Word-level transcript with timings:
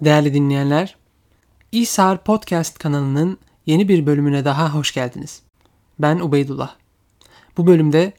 Değerli 0.00 0.34
dinleyenler, 0.34 0.96
İsar 1.72 2.24
Podcast 2.24 2.78
kanalının 2.78 3.38
yeni 3.66 3.88
bir 3.88 4.06
bölümüne 4.06 4.44
daha 4.44 4.74
hoş 4.74 4.94
geldiniz. 4.94 5.42
Ben 5.98 6.18
Ubeydullah. 6.18 6.74
Bu 7.56 7.66
bölümde 7.66 8.12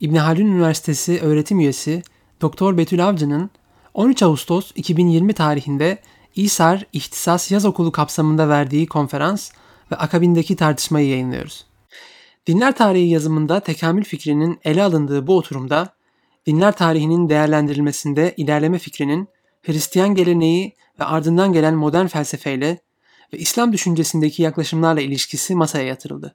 İbn 0.00 0.14
Haldun 0.14 0.46
Üniversitesi 0.46 1.20
öğretim 1.20 1.60
üyesi 1.60 2.02
Doktor 2.40 2.76
Betül 2.78 3.08
Avcı'nın 3.08 3.50
13 3.94 4.22
Ağustos 4.22 4.72
2020 4.74 5.32
tarihinde 5.32 5.98
İsar 6.34 6.84
İhtisas 6.92 7.50
Yaz 7.50 7.64
Okulu 7.64 7.92
kapsamında 7.92 8.48
verdiği 8.48 8.86
konferans 8.86 9.50
ve 9.92 9.96
akabindeki 9.96 10.56
tartışmayı 10.56 11.08
yayınlıyoruz. 11.08 11.66
Dinler 12.46 12.76
tarihi 12.76 13.08
yazımında 13.08 13.60
tekamül 13.60 14.04
fikrinin 14.04 14.58
ele 14.64 14.82
alındığı 14.82 15.26
bu 15.26 15.36
oturumda 15.36 15.88
dinler 16.46 16.72
tarihinin 16.72 17.28
değerlendirilmesinde 17.28 18.34
ilerleme 18.36 18.78
fikrinin 18.78 19.28
Hristiyan 19.62 20.14
geleneği 20.14 20.74
ve 21.00 21.04
ardından 21.04 21.52
gelen 21.52 21.74
modern 21.74 22.06
felsefeyle 22.06 22.78
ve 23.32 23.38
İslam 23.38 23.72
düşüncesindeki 23.72 24.42
yaklaşımlarla 24.42 25.00
ilişkisi 25.00 25.54
masaya 25.54 25.84
yatırıldı. 25.84 26.34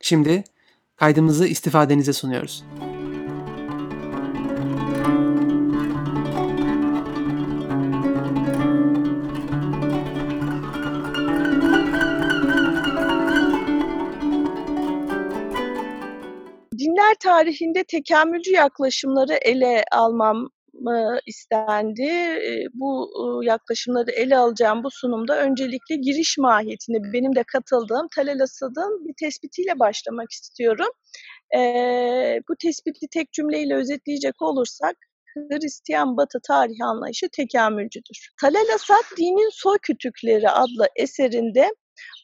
Şimdi 0.00 0.44
kaydımızı 0.96 1.46
istifadenize 1.46 2.12
sunuyoruz. 2.12 2.64
Dinler 16.78 17.14
tarihinde 17.20 17.84
tekamülcü 17.84 18.50
yaklaşımları 18.50 19.34
ele 19.34 19.84
almam 19.92 20.48
istendi. 21.26 22.38
Bu 22.74 23.10
yaklaşımları 23.44 24.10
ele 24.10 24.36
alacağım 24.36 24.84
bu 24.84 24.90
sunumda 24.90 25.40
öncelikle 25.40 25.96
giriş 25.96 26.38
mahiyetinde 26.38 26.98
benim 27.12 27.34
de 27.34 27.44
katıldığım 27.52 28.08
Talal 28.16 28.40
Asad'ın 28.40 29.08
bir 29.08 29.14
tespitiyle 29.20 29.78
başlamak 29.78 30.30
istiyorum. 30.30 30.88
Bu 32.48 32.56
tespiti 32.62 33.06
tek 33.12 33.32
cümleyle 33.32 33.74
özetleyecek 33.74 34.42
olursak 34.42 34.96
Hristiyan 35.36 36.16
Batı 36.16 36.38
tarihi 36.48 36.84
anlayışı 36.84 37.26
tekamülcüdür. 37.36 38.28
Talal 38.40 38.74
Asad 38.74 39.16
Dinin 39.18 39.50
Soy 39.52 39.78
Kütükleri 39.82 40.50
adlı 40.50 40.86
eserinde 40.96 41.74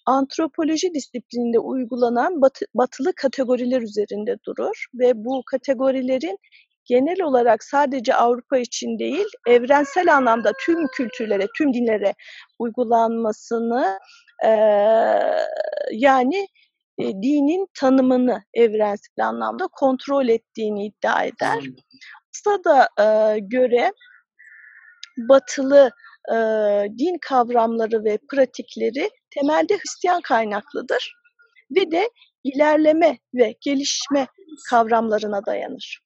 antropoloji 0.06 0.95
disiplininde 0.95 1.58
uygulanan 1.58 2.42
batı, 2.42 2.67
batılı 2.74 3.12
kategoriler 3.17 3.83
üzerinde 3.83 4.36
durur 4.47 4.86
ve 4.95 5.12
bu 5.14 5.42
kategorilerin 5.50 6.39
genel 6.84 7.23
olarak 7.23 7.64
sadece 7.64 8.14
Avrupa 8.14 8.59
için 8.59 8.98
değil, 8.98 9.27
evrensel 9.47 10.17
anlamda 10.17 10.53
tüm 10.64 10.86
kültürlere, 10.86 11.47
tüm 11.59 11.75
dinlere 11.75 12.14
uygulanmasını 12.59 13.98
e, 14.45 14.50
yani 15.92 16.48
e, 16.98 17.05
dinin 17.05 17.67
tanımını 17.75 18.42
evrensel 18.55 19.27
anlamda 19.27 19.69
kontrol 19.73 20.28
ettiğini 20.28 20.86
iddia 20.86 21.25
eder. 21.25 21.64
da 22.64 22.89
e, 22.98 23.39
göre 23.39 23.92
batılı 25.28 25.91
e, 26.33 26.34
din 26.98 27.19
kavramları 27.20 28.05
ve 28.05 28.19
pratikleri 28.31 29.11
temelde 29.31 29.77
Hristiyan 29.77 30.20
kaynaklıdır 30.20 31.14
ve 31.77 31.91
de 31.91 32.11
ilerleme 32.45 33.19
ve 33.34 33.55
gelişme 33.61 34.27
kavramlarına 34.70 35.47
dayanır. 35.47 36.01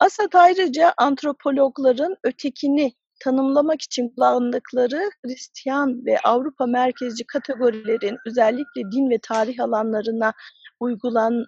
Asad 0.00 0.32
ayrıca 0.34 0.94
antropologların 0.98 2.16
ötekini 2.24 2.92
tanımlamak 3.24 3.82
için 3.82 4.08
kullandıkları 4.08 5.10
Hristiyan 5.24 6.06
ve 6.06 6.18
Avrupa 6.24 6.66
merkezci 6.66 7.24
kategorilerin 7.26 8.16
özellikle 8.26 8.82
din 8.92 9.10
ve 9.10 9.18
tarih 9.22 9.60
alanlarına 9.60 10.32
uygulanan 10.80 11.44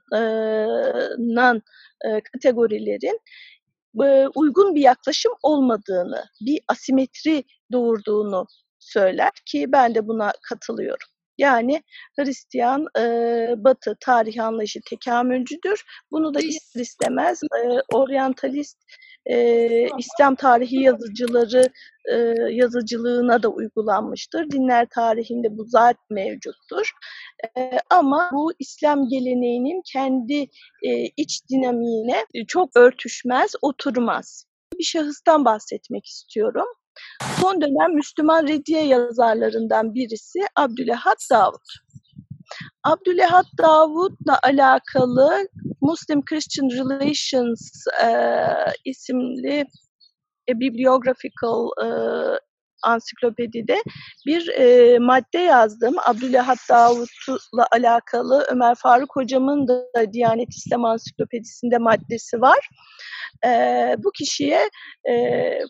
e, 2.05 2.21
kategorilerin 2.33 3.21
e, 4.05 4.29
uygun 4.35 4.75
bir 4.75 4.81
yaklaşım 4.81 5.33
olmadığını, 5.43 6.25
bir 6.41 6.61
asimetri 6.69 7.45
doğurduğunu 7.73 8.47
söyler 8.79 9.33
ki 9.47 9.65
ben 9.69 9.95
de 9.95 10.09
buna 10.09 10.33
katılıyorum. 10.49 11.09
Yani 11.39 11.83
Hristiyan 12.19 12.87
e, 12.99 13.05
Batı 13.57 13.97
tarih 14.01 14.45
anlayışı 14.45 14.81
tekamülcüdür. 14.91 15.85
Bunu 16.11 16.35
da 16.35 16.41
ister 16.41 16.81
istemez 16.81 17.41
e, 17.43 17.97
oryantalist 17.97 18.79
e, 19.27 19.89
İslam 19.99 20.35
tarihi 20.35 20.83
yazıcıları 20.83 21.69
e, 22.13 22.17
yazıcılığına 22.51 23.43
da 23.43 23.49
uygulanmıştır. 23.49 24.51
Dinler 24.51 24.87
tarihinde 24.95 25.57
bu 25.57 25.65
zaten 25.65 26.05
mevcuttur. 26.11 26.91
E, 27.59 27.71
ama 27.91 28.31
bu 28.33 28.53
İslam 28.59 29.09
geleneğinin 29.09 29.83
kendi 29.93 30.43
e, 30.83 31.07
iç 31.17 31.41
dinamiğine 31.51 32.27
çok 32.49 32.77
örtüşmez, 32.77 33.53
oturmaz. 33.63 34.47
Bir 34.79 34.85
şahıstan 34.85 35.45
bahsetmek 35.45 36.07
istiyorum. 36.07 36.67
Son 37.41 37.61
dönem 37.61 37.95
Müslüman 37.95 38.49
reddiye 38.49 38.87
yazarlarından 38.87 39.95
birisi 39.95 40.39
Abdülehat 40.57 41.19
Davud. 41.31 41.67
Abdülehat 42.85 43.47
Davud'la 43.59 44.39
alakalı 44.43 45.49
Muslim 45.81 46.25
Christian 46.25 46.69
Relations 46.69 47.87
e, 48.05 48.09
isimli 48.85 49.65
e, 50.49 50.61
bibliographical 50.61 51.69
e, 51.85 51.87
ansiklopedide 52.83 53.83
bir 54.27 54.49
e, 54.49 54.99
madde 54.99 55.39
yazdım. 55.39 55.95
Abdülahat 56.07 56.59
Davut'la 56.71 57.67
alakalı 57.73 58.47
Ömer 58.51 58.75
Faruk 58.75 59.17
hocamın 59.17 59.69
da 59.69 60.13
Diyanet 60.13 60.49
İslam 60.49 60.85
Ansiklopedisinde 60.85 61.79
maddesi 61.79 62.41
var. 62.41 62.69
E, 63.47 63.51
bu 63.99 64.11
kişiye 64.13 64.71
e, 65.09 65.15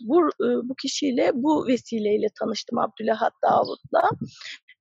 bu, 0.00 0.28
e, 0.28 0.46
bu 0.68 0.74
kişiyle 0.74 1.30
bu 1.34 1.66
vesileyle 1.66 2.26
tanıştım 2.40 2.78
Abdülahat 2.78 3.32
Davut'la. 3.42 4.10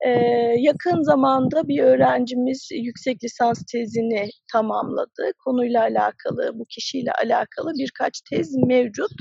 Ee, 0.06 0.10
yakın 0.58 1.04
zamanda 1.04 1.68
bir 1.68 1.84
öğrencimiz 1.84 2.70
yüksek 2.72 3.24
lisans 3.24 3.64
tezini 3.72 4.30
tamamladı. 4.52 5.32
Konuyla 5.46 5.82
alakalı, 5.82 6.52
bu 6.60 6.66
kişiyle 6.66 7.12
alakalı 7.12 7.72
birkaç 7.76 8.22
tez 8.30 8.56
mevcut. 8.68 9.12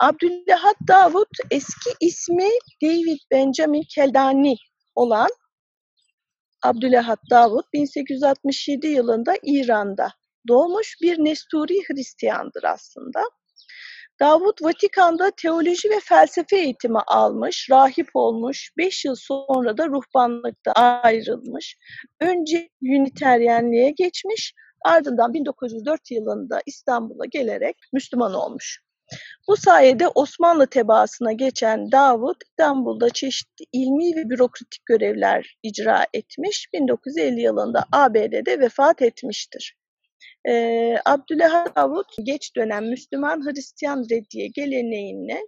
Abdüllahat 0.00 0.76
Davut 0.88 1.28
eski 1.50 1.90
ismi 2.00 2.48
David 2.82 3.18
Benjamin 3.32 3.84
Keldani 3.94 4.56
olan 4.94 5.28
Abdülahat 6.62 7.18
Davut 7.30 7.72
1867 7.72 8.86
yılında 8.86 9.34
İran'da 9.42 10.08
doğmuş 10.48 10.96
bir 11.02 11.18
Nesturi 11.18 11.74
Hristiyandır 11.88 12.64
aslında. 12.64 13.20
Davut 14.22 14.62
Vatikan'da 14.62 15.30
teoloji 15.30 15.90
ve 15.90 16.00
felsefe 16.00 16.56
eğitimi 16.56 16.98
almış, 17.06 17.70
rahip 17.70 18.08
olmuş, 18.14 18.70
5 18.78 19.04
yıl 19.04 19.14
sonra 19.14 19.78
da 19.78 19.86
ruhbanlıkta 19.86 20.72
ayrılmış. 20.72 21.76
Önce 22.20 22.68
Üniteryenliğe 22.82 23.90
geçmiş, 23.90 24.54
ardından 24.84 25.34
1904 25.34 26.10
yılında 26.10 26.60
İstanbul'a 26.66 27.24
gelerek 27.26 27.76
Müslüman 27.92 28.34
olmuş. 28.34 28.80
Bu 29.48 29.56
sayede 29.56 30.08
Osmanlı 30.08 30.66
tebaasına 30.66 31.32
geçen 31.32 31.92
Davut 31.92 32.36
İstanbul'da 32.44 33.10
çeşitli 33.10 33.64
ilmi 33.72 34.16
ve 34.16 34.30
bürokratik 34.30 34.86
görevler 34.86 35.56
icra 35.62 36.06
etmiş. 36.14 36.68
1950 36.72 37.40
yılında 37.40 37.84
ABD'de 37.92 38.60
vefat 38.60 39.02
etmiştir. 39.02 39.76
Ee, 40.48 40.94
Abdülhamid 41.04 41.76
Davut 41.76 42.06
geç 42.22 42.56
dönem 42.56 42.88
Müslüman 42.88 43.46
Hristiyan 43.46 44.06
reddiye 44.10 44.46
geleneğine 44.46 45.40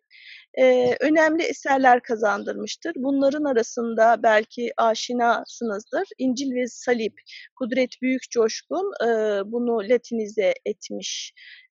e, 0.58 0.96
önemli 1.00 1.42
eserler 1.42 2.02
kazandırmıştır. 2.02 2.92
Bunların 2.96 3.44
arasında 3.44 4.22
belki 4.22 4.72
aşinasınızdır. 4.76 6.08
İncil 6.18 6.54
ve 6.54 6.66
Salip, 6.66 7.14
Kudret 7.58 7.90
Büyük 8.02 8.30
Coşkun 8.30 8.92
e, 9.02 9.08
bunu 9.52 9.88
latinize 9.88 10.54
etmiş 10.64 11.32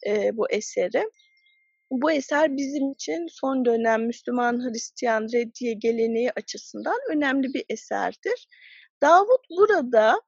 e, 0.08 0.38
bu 0.38 0.52
eseri. 0.52 1.04
Bu 1.92 2.12
eser 2.12 2.58
bizim 2.58 2.92
için 2.92 3.28
son 3.32 3.66
dönem 3.66 4.06
Müslüman 4.06 4.70
Hristiyan 4.70 5.28
reddiye 5.34 5.74
geleneği 5.74 6.32
açısından 6.32 6.98
önemli 7.12 7.54
bir 7.54 7.66
eserdir. 7.70 8.48
Davut 9.02 9.42
burada 9.50 10.22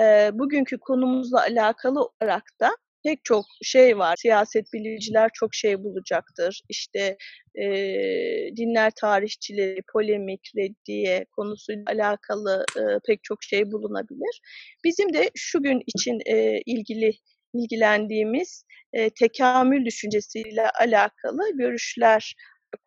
e, 0.00 0.30
bugünkü 0.32 0.78
konumuzla 0.78 1.40
alakalı 1.42 2.00
olarak 2.02 2.44
da 2.60 2.76
pek 3.04 3.24
çok 3.24 3.44
şey 3.62 3.98
var. 3.98 4.16
Siyaset 4.16 4.72
biliciler 4.72 5.30
çok 5.34 5.54
şey 5.54 5.78
bulacaktır. 5.78 6.62
İşte 6.68 7.16
e, 7.54 7.66
dinler 8.56 8.92
tarihçileri, 9.00 9.82
polemik, 9.92 10.50
reddiye 10.56 11.26
konusuyla 11.36 11.84
alakalı 11.86 12.64
e, 12.76 12.82
pek 13.06 13.24
çok 13.24 13.42
şey 13.42 13.72
bulunabilir. 13.72 14.40
Bizim 14.84 15.12
de 15.12 15.30
şu 15.34 15.62
gün 15.62 15.82
için 15.86 16.18
e, 16.26 16.60
ilgili 16.66 17.12
ilgilendiğimiz 17.54 18.64
e, 18.92 19.10
tekamül 19.10 19.84
düşüncesiyle 19.84 20.70
alakalı 20.70 21.56
görüşler 21.58 22.34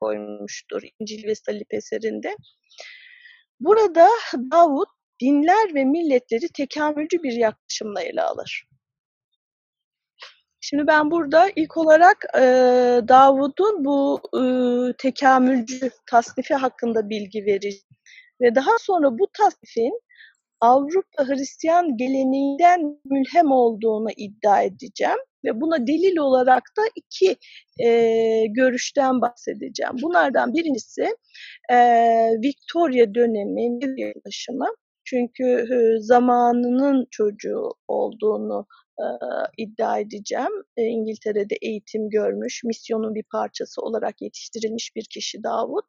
koymuştur 0.01 0.83
İncil 0.99 1.27
ve 1.27 1.35
Salip 1.35 1.73
eserinde. 1.73 2.35
Burada 3.59 4.09
Davut 4.51 4.89
dinler 5.21 5.75
ve 5.75 5.85
milletleri 5.85 6.47
tekamülcü 6.53 7.23
bir 7.23 7.33
yaklaşımla 7.33 8.01
ele 8.01 8.21
alır. 8.21 8.67
Şimdi 10.61 10.87
ben 10.87 11.11
burada 11.11 11.49
ilk 11.55 11.77
olarak 11.77 12.25
e, 12.35 12.41
Davud'un 13.07 13.85
bu 13.85 14.21
e, 14.33 14.41
tekamülcü 14.97 15.89
tasnifi 16.09 16.53
hakkında 16.53 17.09
bilgi 17.09 17.45
vereceğim. 17.45 17.85
Ve 18.41 18.55
daha 18.55 18.71
sonra 18.79 19.19
bu 19.19 19.27
tasnifin 19.37 20.01
Avrupa 20.61 21.27
Hristiyan 21.27 21.97
geleneğinden 21.97 22.99
mülhem 23.05 23.51
olduğunu 23.51 24.09
iddia 24.17 24.61
edeceğim 24.61 25.17
ve 25.45 25.61
buna 25.61 25.87
delil 25.87 26.17
olarak 26.17 26.63
da 26.77 26.81
iki 26.95 27.35
e, 27.79 27.89
görüşten 28.47 29.21
bahsedeceğim. 29.21 29.93
Bunlardan 30.01 30.53
birincisi 30.53 31.07
e, 31.71 31.77
Victoria 32.43 33.15
dönemi 33.15 33.79
yaklaşımı. 34.01 34.67
Çünkü 35.05 35.67
zamanının 35.99 37.07
çocuğu 37.11 37.69
olduğunu 37.87 38.67
iddia 39.57 39.99
edeceğim. 39.99 40.63
E, 40.77 40.83
İngiltere'de 40.83 41.55
eğitim 41.61 42.09
görmüş, 42.09 42.63
misyonun 42.63 43.15
bir 43.15 43.23
parçası 43.31 43.81
olarak 43.81 44.21
yetiştirilmiş 44.21 44.95
bir 44.95 45.05
kişi 45.05 45.43
Davut. 45.43 45.85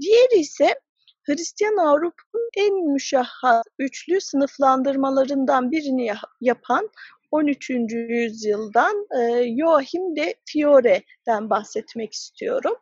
Diğeri 0.00 0.40
ise 0.40 0.74
Hristiyan 1.22 1.76
Avrupa'nın 1.76 2.50
en 2.56 2.92
müşahhas 2.92 3.62
üçlü 3.78 4.20
sınıflandırmalarından 4.20 5.70
birini 5.70 6.12
yapan 6.40 6.90
13. 7.30 7.70
yüzyıldan 7.90 9.06
Joachim 9.60 10.16
de 10.16 10.34
Fiore'den 10.46 11.50
bahsetmek 11.50 12.12
istiyorum. 12.12 12.74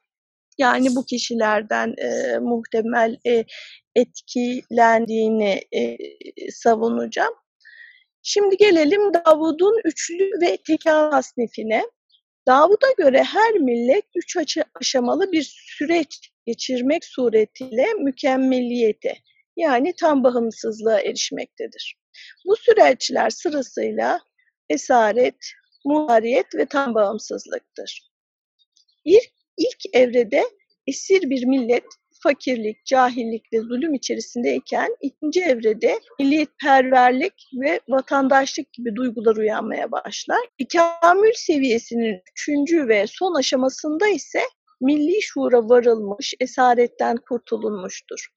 Yani 0.61 0.97
bu 0.97 1.05
kişilerden 1.05 1.95
e, 1.99 2.39
muhtemel 2.39 3.17
e, 3.27 3.45
etkilendiğini 3.95 5.61
e, 5.73 5.97
savunacağım. 6.51 7.35
Şimdi 8.23 8.57
gelelim 8.57 9.15
Davud'un 9.15 9.81
üçlü 9.85 10.31
ve 10.43 10.57
tekan 10.67 11.11
tasnifine. 11.11 11.83
Davud'a 12.47 12.93
göre 12.99 13.23
her 13.23 13.55
millet 13.55 14.05
üç 14.17 14.59
aşamalı 14.81 15.33
bir 15.33 15.43
süreç 15.79 16.31
geçirmek 16.47 17.05
suretiyle 17.05 17.87
mükemmeliyete 17.95 19.15
yani 19.57 19.95
tam 20.01 20.25
bağımsızlığa 20.25 21.01
erişmektedir. 21.01 21.97
Bu 22.47 22.57
süreçler 22.57 23.31
sırasıyla 23.31 24.21
esaret, 24.69 25.37
muhariyet 25.85 26.55
ve 26.55 26.67
tam 26.67 26.95
bağımsızlıktır. 26.95 28.11
İlk, 29.05 29.40
ilk 29.61 29.95
evrede 29.95 30.43
esir 30.87 31.31
bir 31.31 31.45
millet 31.45 31.85
fakirlik, 32.23 32.87
cahillik 32.87 33.53
ve 33.53 33.61
zulüm 33.61 33.95
içerisindeyken 33.95 34.97
ikinci 35.01 35.41
evrede 35.41 35.99
milliyetperverlik 36.19 37.33
ve 37.61 37.81
vatandaşlık 37.89 38.73
gibi 38.73 38.97
duygular 38.97 39.37
uyanmaya 39.37 39.93
başlar. 39.93 40.41
İkamül 40.59 41.33
seviyesinin 41.35 42.23
üçüncü 42.33 42.89
ve 42.89 43.07
son 43.07 43.35
aşamasında 43.35 44.09
ise 44.09 44.41
milli 44.81 45.23
şuura 45.23 45.69
varılmış, 45.69 46.35
esaretten 46.41 47.17
kurtulunmuştur. 47.29 48.29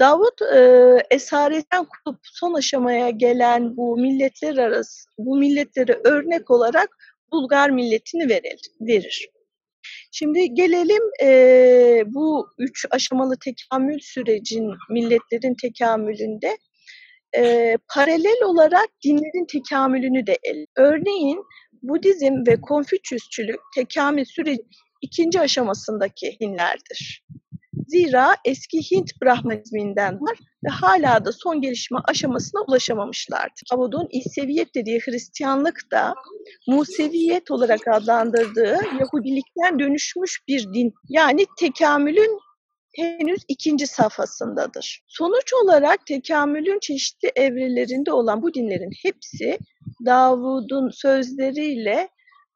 Davut 0.00 0.42
e, 0.42 0.96
esaretten 1.10 1.84
kurtulup 1.84 2.20
son 2.22 2.54
aşamaya 2.54 3.10
gelen 3.10 3.76
bu 3.76 3.96
milletler 3.96 4.56
arası, 4.56 5.08
bu 5.18 5.36
milletlere 5.36 6.00
örnek 6.04 6.50
olarak 6.50 6.96
Bulgar 7.32 7.70
milletini 7.70 8.28
verir. 8.80 9.30
Şimdi 10.16 10.54
gelelim 10.54 11.02
e, 11.22 12.02
bu 12.06 12.48
üç 12.58 12.86
aşamalı 12.90 13.36
tekamül 13.44 13.98
sürecin 14.00 14.70
milletlerin 14.90 15.54
tekamülünde 15.62 16.58
e, 17.36 17.76
paralel 17.94 18.42
olarak 18.44 18.88
dinlerin 19.04 19.46
tekamülünü 19.46 20.26
de 20.26 20.38
el. 20.42 20.66
Örneğin 20.76 21.44
Budizm 21.82 22.46
ve 22.46 22.60
Konfüçyüsçülük 22.60 23.60
tekamül 23.74 24.24
süreci 24.24 24.62
ikinci 25.02 25.40
aşamasındaki 25.40 26.36
dinlerdir. 26.40 27.24
Zira 27.88 28.36
eski 28.44 28.90
Hint 28.90 29.10
Brahmanizminden 29.22 30.20
var 30.20 30.38
ve 30.64 30.68
hala 30.68 31.24
da 31.24 31.32
son 31.32 31.60
gelişme 31.60 31.98
aşamasına 32.04 32.60
ulaşamamışlardır. 32.68 33.62
Davud'un 33.72 34.08
İseviyet 34.10 34.74
dediği 34.74 35.00
Hristiyanlık 35.00 35.80
da 35.90 36.14
Museviyet 36.68 37.50
olarak 37.50 37.88
adlandırdığı 37.88 38.78
Yahudilikten 39.00 39.78
dönüşmüş 39.78 40.40
bir 40.48 40.74
din. 40.74 40.94
Yani 41.08 41.46
tekamülün 41.58 42.40
henüz 42.96 43.40
ikinci 43.48 43.86
safhasındadır. 43.86 45.04
Sonuç 45.08 45.52
olarak 45.64 46.06
tekamülün 46.06 46.78
çeşitli 46.80 47.32
evrelerinde 47.36 48.12
olan 48.12 48.42
bu 48.42 48.54
dinlerin 48.54 48.90
hepsi 49.02 49.58
Davud'un 50.06 50.90
sözleriyle 50.90 52.08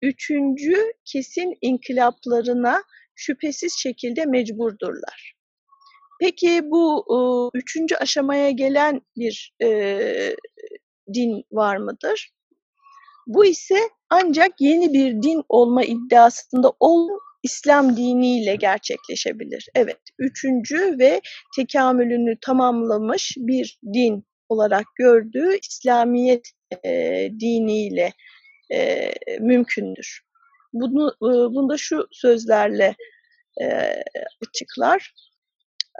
üçüncü 0.03 0.93
kesin 1.05 1.59
inkılaplarına 1.61 2.83
şüphesiz 3.19 3.79
şekilde 3.79 4.25
mecburdurlar. 4.27 5.35
Peki 6.21 6.61
bu 6.65 7.05
e, 7.11 7.19
üçüncü 7.59 7.95
aşamaya 7.95 8.51
gelen 8.51 9.01
bir 9.17 9.55
e, 9.63 10.37
din 11.15 11.45
var 11.53 11.77
mıdır? 11.77 12.31
Bu 13.27 13.45
ise 13.45 13.79
ancak 14.11 14.61
yeni 14.61 14.93
bir 14.93 15.23
din 15.23 15.43
olma 15.49 15.85
iddiasında 15.85 16.73
ol 16.81 17.09
İslam 17.43 17.97
diniyle 17.97 18.57
gerçekleşebilir. 18.57 19.69
Evet, 19.75 20.01
üçüncü 20.19 20.99
ve 20.99 21.21
tekamülünü 21.57 22.39
tamamlamış 22.41 23.35
bir 23.37 23.79
din 23.95 24.25
olarak 24.49 24.85
gördüğü 24.97 25.59
İslamiyet 25.69 26.49
e, 26.85 26.91
diniyle 27.41 28.13
e, 28.73 29.11
mümkündür. 29.41 30.28
Bunu, 30.73 31.09
e, 31.09 31.31
bunu 31.55 31.69
da 31.69 31.77
şu 31.77 32.09
sözlerle 32.13 32.97
e, 33.63 33.67
açıklar. 34.49 35.15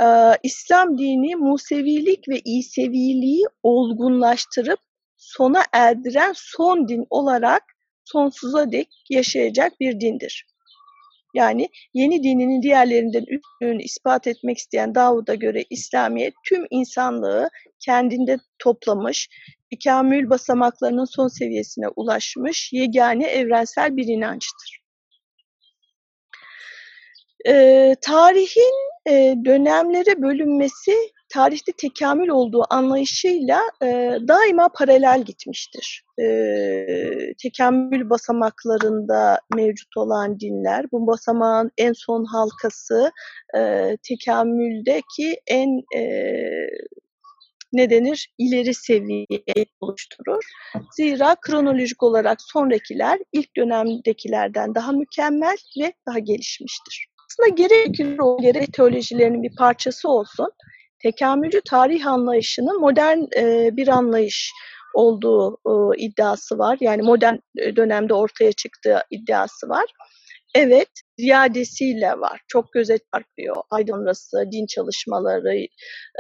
E, 0.01 0.07
İslam 0.43 0.99
dini 0.99 1.37
Musevilik 1.37 2.29
ve 2.29 2.41
İseviliği 2.45 3.45
olgunlaştırıp 3.63 4.81
sona 5.17 5.63
erdiren 5.73 6.33
son 6.37 6.89
din 6.89 7.07
olarak 7.11 7.63
sonsuza 8.05 8.73
dek 8.73 8.89
yaşayacak 9.11 9.81
bir 9.81 10.01
dindir. 10.01 10.47
Yani 11.39 11.69
yeni 11.95 12.23
dininin 12.23 12.63
diğerlerinden 12.63 13.25
üstünlüğünü 13.29 13.83
ispat 13.83 14.27
etmek 14.27 14.59
isteyen 14.59 14.95
Davud'a 14.95 15.35
göre 15.35 15.65
İslamiyet 15.71 16.35
tüm 16.45 16.67
insanlığı 16.71 17.49
kendinde 17.81 18.37
toplamış, 18.59 19.29
ikamül 19.71 20.31
basamaklarının 20.31 21.05
son 21.05 21.29
seviyesine 21.29 21.89
ulaşmış 21.89 22.73
yegane 22.73 23.27
evrensel 23.27 23.97
bir 23.97 24.07
inançtır. 24.07 24.81
Ee, 27.49 27.95
tarihin 28.01 28.75
e, 29.09 29.35
dönemlere 29.45 30.23
bölünmesi 30.23 30.97
tarihte 31.29 31.73
tekamül 31.73 32.29
olduğu 32.29 32.63
anlayışıyla 32.71 33.61
e, 33.83 33.87
daima 34.29 34.69
paralel 34.69 35.23
gitmiştir. 35.23 36.05
E, 36.21 36.27
tekamül 37.43 38.11
basamaklarında 38.11 39.41
mevcut 39.55 39.97
olan 39.97 40.41
dinler, 40.41 40.87
bu 40.93 41.07
basamağın 41.07 41.71
en 41.79 41.93
son 41.93 42.25
halkası 42.25 43.11
e, 43.57 43.93
tekamüldeki 44.03 45.41
en 45.47 45.69
e, 45.97 46.03
ne 47.73 47.91
denir 47.91 48.29
ileri 48.39 48.75
seviye 48.75 49.67
oluşturur. 49.81 50.45
Zira 50.97 51.37
kronolojik 51.41 52.03
olarak 52.03 52.39
sonrakiler 52.43 53.19
ilk 53.33 53.57
dönemdekilerden 53.57 54.75
daha 54.75 54.93
mükemmel 54.93 55.57
ve 55.81 55.93
daha 56.07 56.19
gelişmiştir. 56.19 57.07
Aslında 57.31 57.49
gerek 57.49 58.21
o 58.23 58.39
gerek 58.41 58.73
teolojilerinin 58.73 59.43
bir 59.43 59.57
parçası 59.57 60.09
olsun 60.09 60.49
tekamülcü 61.03 61.61
tarih 61.69 62.07
anlayışının 62.07 62.81
modern 62.81 63.19
e, 63.37 63.77
bir 63.77 63.89
anlayış 63.89 64.53
olduğu 64.95 65.55
e, 65.55 65.99
iddiası 65.99 66.59
var. 66.59 66.79
Yani 66.81 67.03
modern 67.03 67.37
e, 67.59 67.77
dönemde 67.77 68.15
ortaya 68.15 68.53
çıktığı 68.53 69.03
iddiası 69.11 69.69
var. 69.69 69.85
Evet, 70.55 70.89
ziyadesiyle 71.19 72.11
var. 72.11 72.41
Çok 72.49 72.73
göze 72.73 72.99
çarpıyor. 73.15 73.57
Aydınrası, 73.71 74.45
din 74.53 74.67
çalışmaları, 74.67 75.57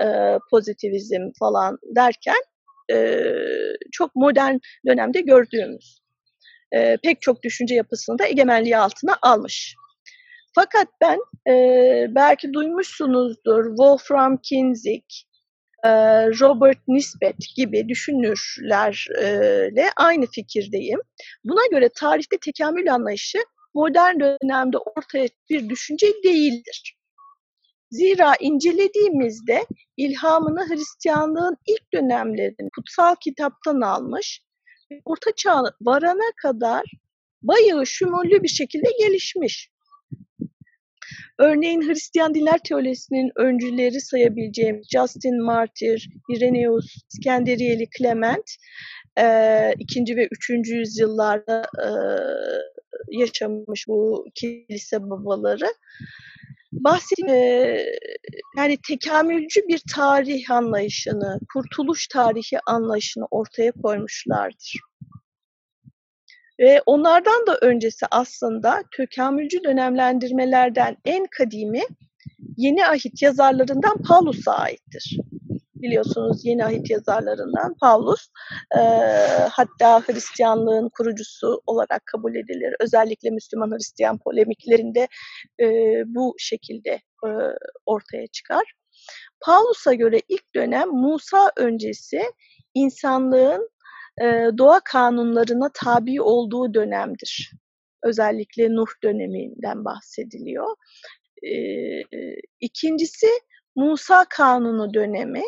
e, 0.02 0.38
pozitivizm 0.50 1.30
falan 1.38 1.78
derken 1.96 2.42
e, 2.92 3.22
çok 3.92 4.14
modern 4.14 4.56
dönemde 4.86 5.20
gördüğümüz 5.20 6.00
e, 6.72 6.96
pek 7.02 7.20
çok 7.20 7.42
düşünce 7.42 7.74
yapısını 7.74 8.18
da 8.18 8.26
egemenliği 8.26 8.76
altına 8.76 9.16
almış. 9.22 9.76
Fakat 10.54 10.88
ben 11.00 11.18
e, 11.48 11.54
belki 12.14 12.52
duymuşsunuzdur 12.52 13.64
Wolfram 13.64 14.36
Kinzig, 14.36 15.04
e, 15.84 15.90
Robert 16.26 16.88
Nisbet 16.88 17.36
gibi 17.56 17.88
düşünürlerle 17.88 19.90
aynı 19.96 20.26
fikirdeyim. 20.26 21.00
Buna 21.44 21.66
göre 21.70 21.88
tarihte 21.88 22.38
tekamül 22.38 22.94
anlayışı 22.94 23.38
modern 23.74 24.20
dönemde 24.20 24.78
ortaya 24.78 25.28
bir 25.50 25.68
düşünce 25.68 26.06
değildir. 26.24 26.98
Zira 27.90 28.32
incelediğimizde 28.40 29.66
ilhamını 29.96 30.68
Hristiyanlığın 30.68 31.56
ilk 31.66 31.92
dönemlerinin 31.94 32.68
kutsal 32.76 33.14
kitaptan 33.20 33.80
almış, 33.80 34.42
Orta 35.04 35.30
Çağ 35.36 35.62
varana 35.80 36.32
kadar 36.42 36.82
bayağı 37.42 37.86
şumullü 37.86 38.42
bir 38.42 38.48
şekilde 38.48 38.88
gelişmiş. 38.98 39.70
Örneğin 41.38 41.88
Hristiyan 41.88 42.34
dinler 42.34 42.58
teolojisinin 42.68 43.32
öncüleri 43.36 44.00
sayabileceğim 44.00 44.80
Justin 44.92 45.44
Martyr, 45.44 46.08
Irenaeus, 46.28 46.96
İskenderiyeli 47.12 47.88
Clement, 47.98 48.50
e, 49.18 49.24
ikinci 49.78 50.16
ve 50.16 50.28
üçüncü 50.30 50.74
yüzyıllarda 50.74 51.62
e, 51.62 51.88
yaşamış 53.10 53.88
bu 53.88 54.24
kilise 54.34 55.10
babaları 55.10 55.66
bahsettiğim 56.72 57.30
e, 57.30 57.84
yani 58.56 58.78
tekamülcü 58.88 59.60
bir 59.68 59.82
tarih 59.94 60.50
anlayışını, 60.50 61.40
kurtuluş 61.52 62.06
tarihi 62.08 62.58
anlayışını 62.66 63.24
ortaya 63.30 63.72
koymuşlardır. 63.72 64.87
Ve 66.60 66.82
onlardan 66.86 67.46
da 67.46 67.58
öncesi 67.62 68.06
aslında 68.10 68.82
tekamülcü 68.96 69.64
dönemlendirmelerden 69.64 70.96
en 71.04 71.26
kadimi 71.30 71.82
Yeni 72.56 72.86
Ahit 72.86 73.22
yazarlarından 73.22 74.02
Paulus'a 74.02 74.52
aittir. 74.52 75.18
Biliyorsunuz 75.74 76.44
Yeni 76.44 76.64
Ahit 76.64 76.90
yazarlarından 76.90 77.74
Paulus 77.80 78.28
e, 78.76 78.80
hatta 79.50 80.00
Hristiyanlığın 80.00 80.88
kurucusu 80.88 81.62
olarak 81.66 82.06
kabul 82.06 82.34
edilir. 82.34 82.74
Özellikle 82.80 83.30
Müslüman 83.30 83.70
Hristiyan 83.70 84.18
polemiklerinde 84.18 85.08
e, 85.60 85.66
bu 86.06 86.34
şekilde 86.38 86.90
e, 87.26 87.28
ortaya 87.86 88.26
çıkar. 88.26 88.72
Paulus'a 89.40 89.94
göre 89.94 90.20
ilk 90.28 90.54
dönem 90.54 90.88
Musa 90.88 91.50
öncesi 91.56 92.22
insanlığın 92.74 93.70
doğa 94.58 94.80
kanunlarına 94.84 95.70
tabi 95.74 96.22
olduğu 96.22 96.74
dönemdir. 96.74 97.52
Özellikle 98.02 98.74
Nuh 98.74 98.88
döneminden 99.02 99.84
bahsediliyor. 99.84 100.76
İkincisi 102.60 103.26
Musa 103.76 104.24
kanunu 104.30 104.94
dönemi. 104.94 105.42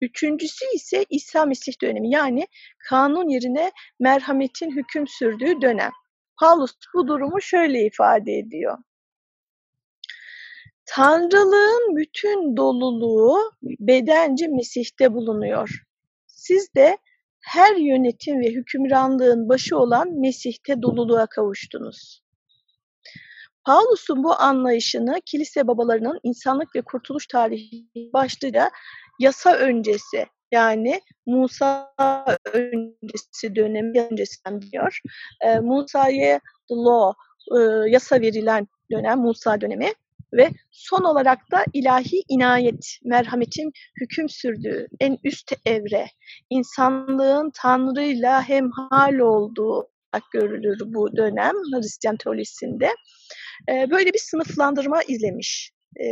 Üçüncüsü 0.00 0.64
ise 0.74 1.04
İsa 1.10 1.46
Mesih 1.46 1.82
dönemi 1.82 2.10
yani 2.10 2.46
kanun 2.88 3.28
yerine 3.28 3.72
merhametin 4.00 4.70
hüküm 4.70 5.06
sürdüğü 5.06 5.60
dönem. 5.60 5.90
Paulus 6.40 6.72
bu 6.94 7.08
durumu 7.08 7.40
şöyle 7.40 7.86
ifade 7.86 8.32
ediyor. 8.32 8.78
Tanrılığın 10.86 11.96
bütün 11.96 12.56
doluluğu 12.56 13.52
bedence 13.62 14.48
Mesih'te 14.48 15.12
bulunuyor. 15.14 15.84
Siz 16.26 16.74
de 16.74 16.98
her 17.44 17.76
yönetim 17.76 18.40
ve 18.40 18.46
hükümranlığın 18.46 19.48
başı 19.48 19.78
olan 19.78 20.20
Mesih'te 20.20 20.82
doluluğa 20.82 21.26
kavuştunuz. 21.26 22.24
Paulus'un 23.64 24.24
bu 24.24 24.34
anlayışını 24.40 25.20
kilise 25.26 25.66
babalarının 25.66 26.20
insanlık 26.22 26.76
ve 26.76 26.82
kurtuluş 26.82 27.26
tarihi 27.26 27.86
başlıca 28.12 28.70
yasa 29.20 29.54
öncesi 29.54 30.26
yani 30.52 31.00
Musa 31.26 31.92
öncesi 32.52 33.56
dönemi 33.56 34.00
öncesinden 34.00 34.62
diyor. 34.62 35.00
E, 35.40 35.58
Musa'ya 35.58 36.40
law, 36.70 37.20
e, 37.56 37.90
yasa 37.90 38.20
verilen 38.20 38.68
dönem 38.90 39.18
Musa 39.18 39.60
dönemi 39.60 39.92
ve 40.36 40.50
son 40.70 41.04
olarak 41.04 41.38
da 41.52 41.64
ilahi 41.72 42.22
inayet, 42.28 42.98
merhametin 43.04 43.72
hüküm 44.00 44.28
sürdüğü 44.28 44.88
en 45.00 45.18
üst 45.24 45.52
evre, 45.66 46.06
insanlığın 46.50 47.50
Tanrı'yla 47.54 48.48
hemhal 48.48 49.18
olduğu 49.18 49.88
görülür 50.32 50.78
bu 50.84 51.16
dönem 51.16 51.54
Hristiyan 51.74 52.16
teolojisinde. 52.16 52.88
Ee, 53.68 53.90
böyle 53.90 54.12
bir 54.12 54.18
sınıflandırma 54.18 55.02
izlemiş. 55.02 55.72
Ee, 56.00 56.06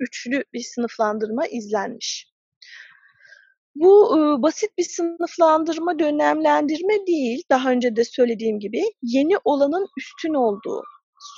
üçlü 0.00 0.44
bir 0.52 0.60
sınıflandırma 0.60 1.46
izlenmiş. 1.46 2.26
Bu 3.74 4.18
e, 4.18 4.42
basit 4.42 4.78
bir 4.78 4.84
sınıflandırma, 4.84 5.98
dönemlendirme 5.98 7.06
değil. 7.06 7.42
Daha 7.50 7.70
önce 7.70 7.96
de 7.96 8.04
söylediğim 8.04 8.60
gibi 8.60 8.82
yeni 9.02 9.34
olanın 9.44 9.86
üstün 9.98 10.34
olduğu, 10.34 10.82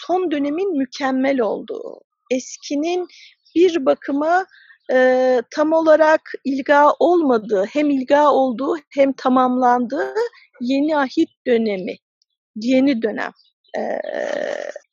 son 0.06 0.30
dönemin 0.30 0.78
mükemmel 0.78 1.40
olduğu, 1.40 2.00
eskinin 2.30 3.06
bir 3.54 3.86
bakıma 3.86 4.46
e, 4.92 5.42
tam 5.50 5.72
olarak 5.72 6.32
ilga 6.44 6.92
olmadığı, 6.98 7.64
hem 7.64 7.90
ilga 7.90 8.30
olduğu 8.30 8.76
hem 8.94 9.12
tamamlandığı 9.12 10.14
yeni 10.60 10.96
ahit 10.96 11.30
dönemi, 11.46 11.96
yeni 12.56 13.02
dönem. 13.02 13.32
E, 13.78 13.82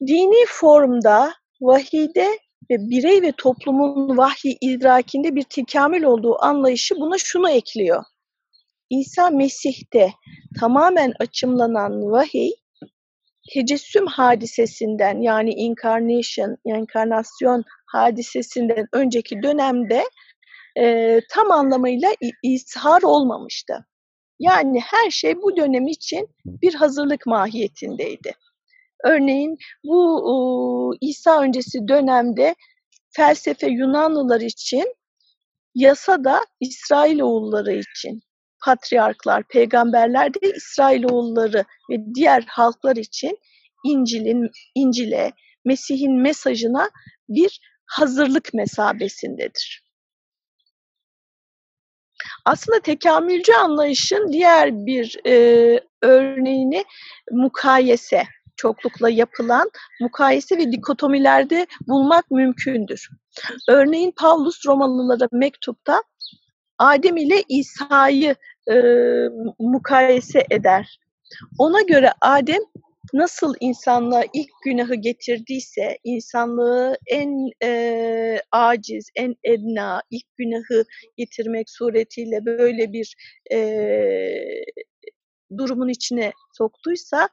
dini 0.07 0.45
formda 0.47 1.33
vahide 1.61 2.39
ve 2.71 2.77
birey 2.89 3.21
ve 3.21 3.31
toplumun 3.31 4.17
vahyi 4.17 4.57
idrakinde 4.61 5.35
bir 5.35 5.43
tekamül 5.43 6.03
olduğu 6.03 6.43
anlayışı 6.43 6.95
buna 6.95 7.17
şunu 7.17 7.49
ekliyor. 7.49 8.03
İsa 8.89 9.29
Mesih'te 9.29 10.11
tamamen 10.59 11.13
açımlanan 11.19 12.11
vahiy 12.11 12.51
tecessüm 13.53 14.07
hadisesinden 14.07 15.21
yani 15.21 15.53
incarnation, 15.53 16.57
enkarnasyon 16.65 17.63
hadisesinden 17.85 18.85
önceki 18.93 19.43
dönemde 19.43 20.03
e, 20.77 21.19
tam 21.29 21.51
anlamıyla 21.51 22.09
ishar 22.43 23.01
olmamıştı. 23.03 23.85
Yani 24.39 24.79
her 24.79 25.11
şey 25.11 25.41
bu 25.41 25.57
dönem 25.57 25.87
için 25.87 26.27
bir 26.45 26.73
hazırlık 26.73 27.25
mahiyetindeydi. 27.25 28.31
Örneğin 29.03 29.57
bu 29.83 30.21
e, 30.31 30.35
İsa 31.07 31.41
öncesi 31.41 31.87
dönemde 31.87 32.55
felsefe 33.09 33.67
Yunanlılar 33.67 34.41
için, 34.41 34.95
yasa 35.75 36.23
da 36.23 36.41
İsrailoğulları 36.59 37.73
için 37.73 38.21
patriarklar, 38.65 39.43
peygamberler 39.43 40.33
de 40.33 40.51
İsrailoğulları 40.55 41.65
ve 41.91 41.97
diğer 42.15 42.43
halklar 42.47 42.95
için 42.95 43.37
İncil'in 43.83 44.51
İncil'e, 44.75 45.31
Mesih'in 45.65 46.21
mesajına 46.21 46.89
bir 47.29 47.59
hazırlık 47.85 48.53
mesabesindedir. 48.53 49.85
Aslında 52.45 52.79
tekamülcü 52.79 53.53
anlayışın 53.53 54.31
diğer 54.31 54.85
bir 54.85 55.17
e, 55.27 55.79
örneğini 56.01 56.83
mukayese, 57.31 58.23
çoklukla 58.55 59.09
yapılan 59.09 59.69
mukayese 60.01 60.57
ve 60.57 60.71
dikotomilerde 60.71 61.67
bulmak 61.87 62.31
mümkündür. 62.31 63.09
Örneğin 63.69 64.11
Paulus 64.11 64.65
Romalılara 64.65 65.27
mektupta 65.31 66.03
Adem 66.77 67.17
ile 67.17 67.43
İsa'yı 67.49 68.35
e, 68.71 68.75
mukayese 69.59 70.43
eder. 70.51 70.99
Ona 71.59 71.81
göre 71.81 72.11
Adem 72.21 72.61
nasıl 73.13 73.55
insanlığa 73.59 74.23
ilk 74.33 74.49
günahı 74.65 74.95
getirdiyse, 74.95 75.97
insanlığı 76.03 76.97
en 77.07 77.49
e, 77.63 78.39
aciz, 78.51 79.09
en 79.15 79.35
edna, 79.43 80.01
ilk 80.11 80.37
günahı 80.37 80.83
getirmek 81.17 81.69
suretiyle 81.69 82.45
böyle 82.45 82.93
bir 82.93 83.15
e, 83.51 83.59
durumun 85.57 85.89
içine 85.89 86.31
soktuysa, 86.57 87.29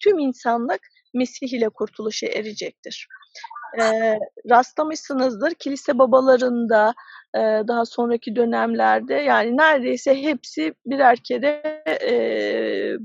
tüm 0.00 0.18
insanlık 0.18 0.80
Mesih 1.14 1.52
ile 1.52 1.68
kurtuluşa 1.68 2.26
erecektir. 2.26 3.08
E, 3.78 4.18
rastlamışsınızdır 4.50 5.54
kilise 5.54 5.98
babalarında, 5.98 6.94
e, 7.34 7.38
daha 7.40 7.84
sonraki 7.84 8.36
dönemlerde 8.36 9.14
yani 9.14 9.56
neredeyse 9.56 10.22
hepsi 10.22 10.74
birer 10.86 11.16
kere 11.16 11.82
e, 11.88 12.14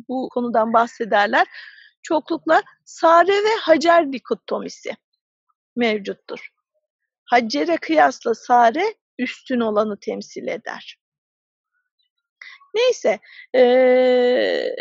bu 0.09 0.29
konudan 0.29 0.73
bahsederler. 0.73 1.47
Çoklukla 2.03 2.61
Sare 2.85 3.33
ve 3.33 3.55
Hacer 3.61 4.13
dikotomisi 4.13 4.91
mevcuttur. 5.75 6.49
Hacer'e 7.25 7.77
kıyasla 7.77 8.35
Sare 8.35 8.83
üstün 9.19 9.59
olanı 9.59 9.99
temsil 9.99 10.47
eder. 10.47 10.99
Neyse, 12.75 13.19
e, 13.55 14.75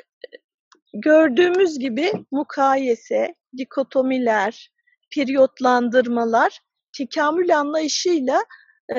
gördüğümüz 0.95 1.79
gibi 1.79 2.13
mukayese, 2.31 3.35
dikotomiler, 3.57 4.74
periyotlandırmalar 5.15 6.61
tekamül 6.99 7.59
anlayışıyla 7.59 8.45
e, 8.91 8.97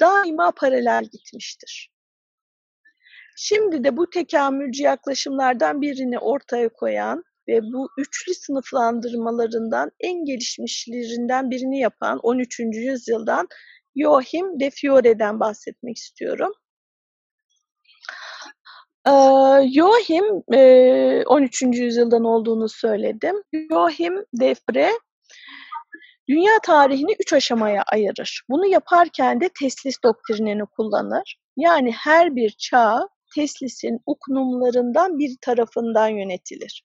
daima 0.00 0.50
paralel 0.50 1.04
gitmiştir. 1.04 1.90
Şimdi 3.36 3.84
de 3.84 3.96
bu 3.96 4.10
tekamülcü 4.10 4.82
yaklaşımlardan 4.82 5.82
birini 5.82 6.18
ortaya 6.18 6.68
koyan 6.68 7.24
ve 7.48 7.62
bu 7.62 7.88
üçlü 7.98 8.34
sınıflandırmalarından 8.34 9.90
en 10.00 10.24
gelişmişlerinden 10.24 11.50
birini 11.50 11.80
yapan 11.80 12.18
13. 12.22 12.60
yüzyıldan 12.60 13.48
Joachim 13.96 14.60
de 14.60 14.70
Fiore'den 14.70 15.40
bahsetmek 15.40 15.96
istiyorum. 15.96 16.52
Ee, 19.06 19.10
Joachim, 19.74 20.24
e, 20.54 21.22
13. 21.26 21.62
yüzyıldan 21.62 22.24
olduğunu 22.24 22.68
söyledim. 22.68 23.42
Joachim 23.70 24.24
de 24.32 24.54
Fiore 24.54 24.90
dünya 26.28 26.58
tarihini 26.62 27.16
üç 27.20 27.32
aşamaya 27.32 27.82
ayırır. 27.82 28.42
Bunu 28.48 28.66
yaparken 28.66 29.40
de 29.40 29.50
teslis 29.60 30.02
doktrinini 30.04 30.66
kullanır. 30.66 31.36
Yani 31.56 31.92
her 31.92 32.36
bir 32.36 32.50
çağ 32.50 33.08
teslisin 33.34 34.00
uknumlarından 34.06 35.18
bir 35.18 35.36
tarafından 35.40 36.08
yönetilir. 36.08 36.84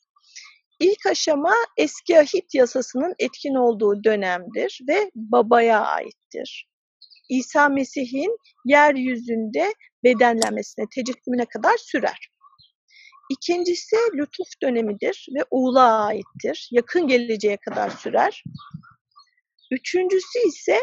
İlk 0.79 1.05
aşama 1.05 1.53
eski 1.77 2.19
ahit 2.19 2.53
yasasının 2.53 3.15
etkin 3.19 3.55
olduğu 3.55 4.03
dönemdir 4.03 4.79
ve 4.89 5.12
babaya 5.15 5.81
aittir. 5.81 6.67
İsa 7.29 7.69
Mesih'in 7.69 8.38
yeryüzünde 8.65 9.74
bedenlenmesine, 10.03 10.86
tecessümüne 10.95 11.45
kadar 11.45 11.77
sürer. 11.77 12.29
İkincisi 13.29 13.95
lütuf 13.95 14.48
dönemidir 14.62 15.27
ve 15.36 15.45
uğula 15.51 16.05
aittir. 16.05 16.69
Yakın 16.71 17.07
geleceğe 17.07 17.57
kadar 17.57 17.89
sürer. 17.89 18.43
Üçüncüsü 19.71 20.39
ise 20.47 20.79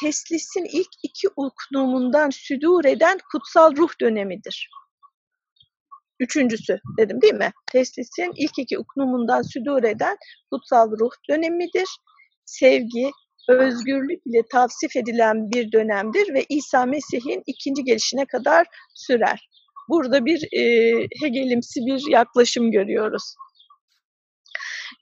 teslisin 0.00 0.64
ilk 0.64 0.90
iki 1.02 1.28
uknumundan 1.36 2.30
südur 2.30 2.84
eden 2.84 3.18
kutsal 3.32 3.76
ruh 3.76 4.00
dönemidir. 4.00 4.70
Üçüncüsü 6.20 6.78
dedim 6.98 7.22
değil 7.22 7.34
mi? 7.34 7.52
Teslisin 7.72 8.32
ilk 8.36 8.58
iki 8.58 8.78
uknumundan 8.78 9.42
südur 9.42 9.84
eden 9.84 10.16
kutsal 10.52 10.90
ruh 10.90 11.12
dönemidir. 11.28 11.88
Sevgi, 12.44 13.10
özgürlük 13.48 14.22
ile 14.26 14.42
tavsif 14.52 14.96
edilen 14.96 15.50
bir 15.50 15.72
dönemdir 15.72 16.34
ve 16.34 16.44
İsa 16.48 16.86
Mesih'in 16.86 17.42
ikinci 17.46 17.84
gelişine 17.84 18.26
kadar 18.26 18.66
sürer. 18.94 19.48
Burada 19.88 20.24
bir 20.24 20.42
e, 20.52 20.62
Hegelimsi 21.22 21.80
bir 21.80 22.12
yaklaşım 22.12 22.70
görüyoruz. 22.70 23.34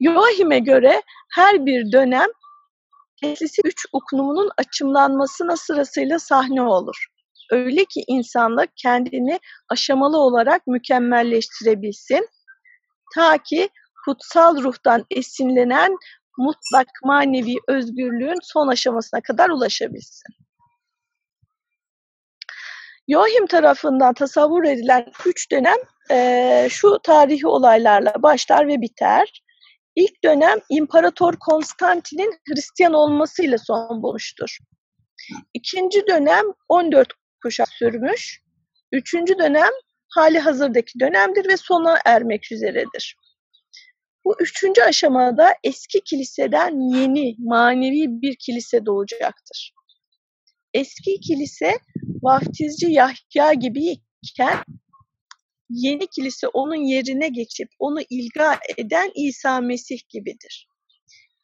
Joachim'e 0.01 0.59
göre 0.59 1.03
her 1.35 1.67
bir 1.67 1.93
dönem 1.93 2.29
Teslisi 3.23 3.63
üç 3.65 3.87
uknumunun 3.93 4.51
açımlanmasına 4.59 5.57
sırasıyla 5.57 6.19
sahne 6.19 6.63
olur. 6.63 7.07
Öyle 7.51 7.85
ki 7.85 8.05
insanlık 8.07 8.71
kendini 8.77 9.41
aşamalı 9.69 10.19
olarak 10.19 10.67
mükemmelleştirebilsin. 10.67 12.29
Ta 13.15 13.39
ki 13.39 13.69
kutsal 14.05 14.63
ruhtan 14.63 15.05
esinlenen 15.11 15.97
mutlak 16.39 16.87
manevi 17.05 17.55
özgürlüğün 17.69 18.39
son 18.43 18.69
aşamasına 18.69 19.21
kadar 19.21 19.51
ulaşabilsin. 19.51 20.35
Joachim 23.09 23.47
tarafından 23.47 24.15
tasavvur 24.15 24.65
edilen 24.65 25.07
üç 25.27 25.51
dönem 25.51 25.79
e, 26.11 26.69
şu 26.71 26.99
tarihi 27.03 27.47
olaylarla 27.47 28.15
başlar 28.23 28.69
ve 28.69 28.81
biter. 28.81 29.43
İlk 29.97 30.25
dönem 30.25 30.59
İmparator 30.71 31.35
Konstantin'in 31.37 32.33
Hristiyan 32.49 32.93
olmasıyla 32.93 33.59
son 33.59 34.03
bulmuştur. 34.03 34.59
İkinci 35.55 36.07
dönem 36.07 36.45
14 36.69 37.09
kuşak 37.43 37.69
sürmüş. 37.69 38.43
Üçüncü 38.93 39.39
dönem 39.39 39.71
hali 40.09 40.39
hazırdaki 40.39 41.01
dönemdir 41.01 41.49
ve 41.49 41.57
sona 41.57 41.99
ermek 42.05 42.53
üzeredir. 42.53 43.17
Bu 44.25 44.37
üçüncü 44.41 44.83
aşamada 44.83 45.55
eski 45.65 46.01
kiliseden 46.01 46.97
yeni 46.97 47.35
manevi 47.39 48.23
bir 48.23 48.37
kilise 48.37 48.87
doğacaktır. 48.87 49.75
Eski 50.75 51.21
kilise 51.21 51.79
vaftizci 52.23 52.87
Yahya 52.93 53.53
gibiyken 53.53 54.59
yeni 55.73 56.07
kilise 56.07 56.49
onun 56.49 56.85
yerine 56.85 57.29
geçip 57.29 57.69
onu 57.79 58.01
ilga 58.11 58.59
eden 58.79 59.11
İsa 59.15 59.61
Mesih 59.61 60.01
gibidir. 60.09 60.69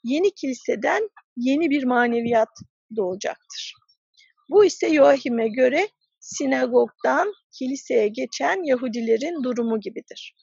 Yeni 0.05 0.31
kiliseden 0.35 1.09
yeni 1.37 1.71
bir 1.71 1.85
maneviyat 1.85 2.49
doğacaktır. 2.97 3.75
Bu 4.51 4.65
ise 4.65 4.95
Joachim'e 4.95 5.49
göre 5.49 5.89
sinagogdan 6.21 7.33
kiliseye 7.59 8.09
geçen 8.09 8.65
Yahudilerin 8.65 9.45
durumu 9.45 9.81
gibidir. 9.81 10.37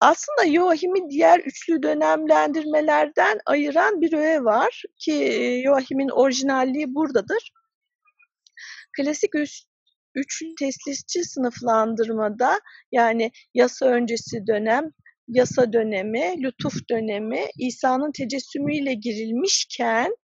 Aslında 0.00 0.52
Joachim'i 0.54 1.10
diğer 1.10 1.40
üçlü 1.40 1.82
dönemlendirmelerden 1.82 3.38
ayıran 3.46 4.00
bir 4.00 4.12
öğe 4.12 4.44
var 4.44 4.82
ki 4.98 5.62
Joachim'in 5.64 6.08
orijinalliği 6.08 6.94
buradadır. 6.94 7.52
Klasik 8.96 9.34
üçlü 10.18 10.54
teslisçi 10.58 11.24
sınıflandırmada 11.24 12.60
yani 12.92 13.30
yasa 13.54 13.86
öncesi 13.86 14.46
dönem, 14.46 14.84
yasa 15.28 15.72
dönemi, 15.72 16.42
lütuf 16.42 16.88
dönemi 16.90 17.46
İsa'nın 17.58 18.12
tecessümüyle 18.12 18.94
girilmişken 18.94 20.16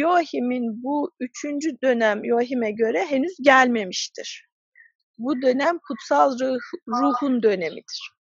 Joachim'in 0.00 0.82
bu 0.82 1.10
üçüncü 1.20 1.70
dönem 1.82 2.22
Joachim'e 2.26 2.70
göre 2.70 3.06
henüz 3.06 3.32
gelmemiştir. 3.42 4.48
Bu 5.18 5.42
dönem 5.42 5.78
kutsal 5.88 6.38
ruh, 6.38 6.60
ruhun 6.88 7.42
dönemidir. 7.42 8.14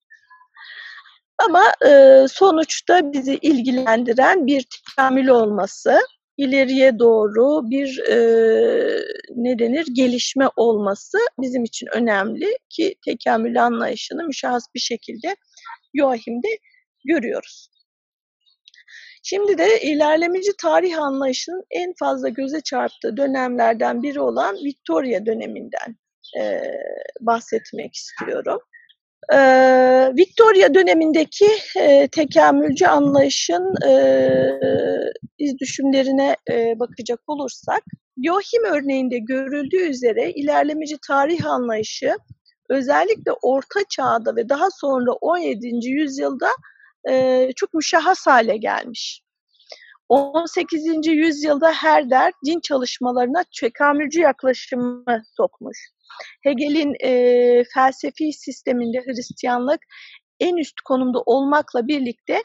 Ama 1.38 1.64
e, 1.88 2.26
sonuçta 2.30 3.14
bizi 3.14 3.36
ilgilendiren 3.42 4.48
bir 4.48 4.66
tekamül 4.66 5.28
olması, 5.28 6.00
ileriye 6.38 7.00
doğru 7.00 7.70
bir 7.70 8.00
e, 8.00 8.18
ne 9.36 9.60
denir 9.60 9.86
gelişme 9.94 10.46
olması 10.56 11.18
bizim 11.42 11.64
için 11.64 11.88
önemli 11.94 12.58
ki 12.70 12.96
tekamül 13.06 13.64
anlayışını 13.64 14.24
müşahhas 14.24 14.64
bir 14.76 14.80
şekilde 14.80 15.36
Joachim'de 15.96 16.48
görüyoruz. 17.06 17.72
Şimdi 19.24 19.58
de 19.58 19.82
ilerlemeci 19.82 20.52
tarih 20.62 21.00
anlayışının 21.00 21.64
en 21.72 21.94
fazla 22.00 22.30
göze 22.30 22.62
çarptığı 22.62 23.18
dönemlerden 23.18 24.04
biri 24.04 24.20
olan 24.20 24.56
Victoria 24.56 25.26
döneminden 25.26 25.96
e, 26.40 26.62
bahsetmek 27.22 27.94
istiyorum. 27.96 28.60
E, 29.34 29.38
Victoria 30.18 30.74
dönemindeki 30.74 31.48
e, 31.80 32.08
tekamülcü 32.08 32.86
anlayışın 32.86 33.88
e, 33.88 33.94
iz 35.38 35.60
düşümlerine 35.60 36.36
e, 36.52 36.80
bakacak 36.80 37.20
olursak, 37.28 37.84
Joachim 38.26 38.64
örneğinde 38.64 39.18
görüldüğü 39.20 39.90
üzere 39.90 40.32
ilerlemeci 40.32 40.98
tarih 41.08 41.46
anlayışı 41.46 42.16
özellikle 42.70 43.32
Orta 43.42 43.80
Çağ'da 43.90 44.36
ve 44.36 44.50
daha 44.50 44.72
sonra 44.72 45.12
17. 45.12 45.68
yüzyılda 45.90 46.50
e, 47.10 47.48
çok 47.56 47.74
müşahhas 47.74 48.28
hale 48.28 48.58
gelmiş. 48.58 49.22
18. 50.10 51.08
yüzyılda 51.08 51.72
Herder 51.72 52.34
din 52.46 52.60
çalışmalarına 52.60 53.44
tekamülcü 53.60 54.20
yaklaşımı 54.20 55.24
sokmuş. 55.38 55.78
Hegel'in 56.44 56.96
e, 57.04 57.64
felsefi 57.74 58.34
sisteminde 58.34 59.04
Hristiyanlık 59.06 59.82
en 60.40 60.58
üst 60.58 60.82
konumda 60.82 61.22
olmakla 61.26 61.88
birlikte 61.88 62.44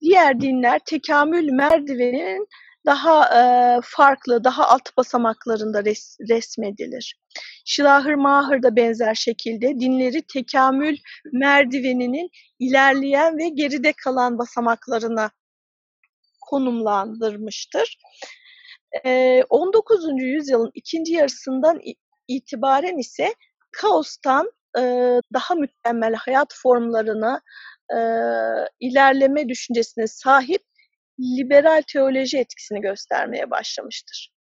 diğer 0.00 0.40
dinler 0.40 0.80
tekamül 0.86 1.50
merdiveninin 1.52 2.48
daha 2.86 3.24
e, 3.24 3.80
farklı, 3.84 4.44
daha 4.44 4.68
alt 4.68 4.96
basamaklarında 4.96 5.84
res, 5.84 6.16
resmedilir. 6.28 7.16
Şilahır 7.64 8.14
Mahır 8.14 8.62
da 8.62 8.76
benzer 8.76 9.14
şekilde 9.14 9.80
dinleri 9.80 10.22
tekamül 10.32 10.96
merdiveninin 11.32 12.30
ilerleyen 12.58 13.38
ve 13.38 13.48
geride 13.48 13.92
kalan 13.92 14.38
basamaklarına 14.38 15.30
konumlandırmıştır. 16.40 17.98
E, 19.04 19.42
19. 19.48 20.04
yüzyılın 20.16 20.70
ikinci 20.74 21.12
yarısından 21.12 21.80
itibaren 22.28 22.98
ise 22.98 23.34
kaostan 23.72 24.50
e, 24.78 24.82
daha 25.34 25.54
mükemmel 25.54 26.14
hayat 26.14 26.54
formlarına 26.62 27.40
e, 27.90 27.98
ilerleme 28.80 29.48
düşüncesine 29.48 30.06
sahip 30.06 30.62
liberal 31.20 31.82
teoloji 31.92 32.38
etkisini 32.38 32.80
göstermeye 32.80 33.50
başlamıştır. 33.50 34.32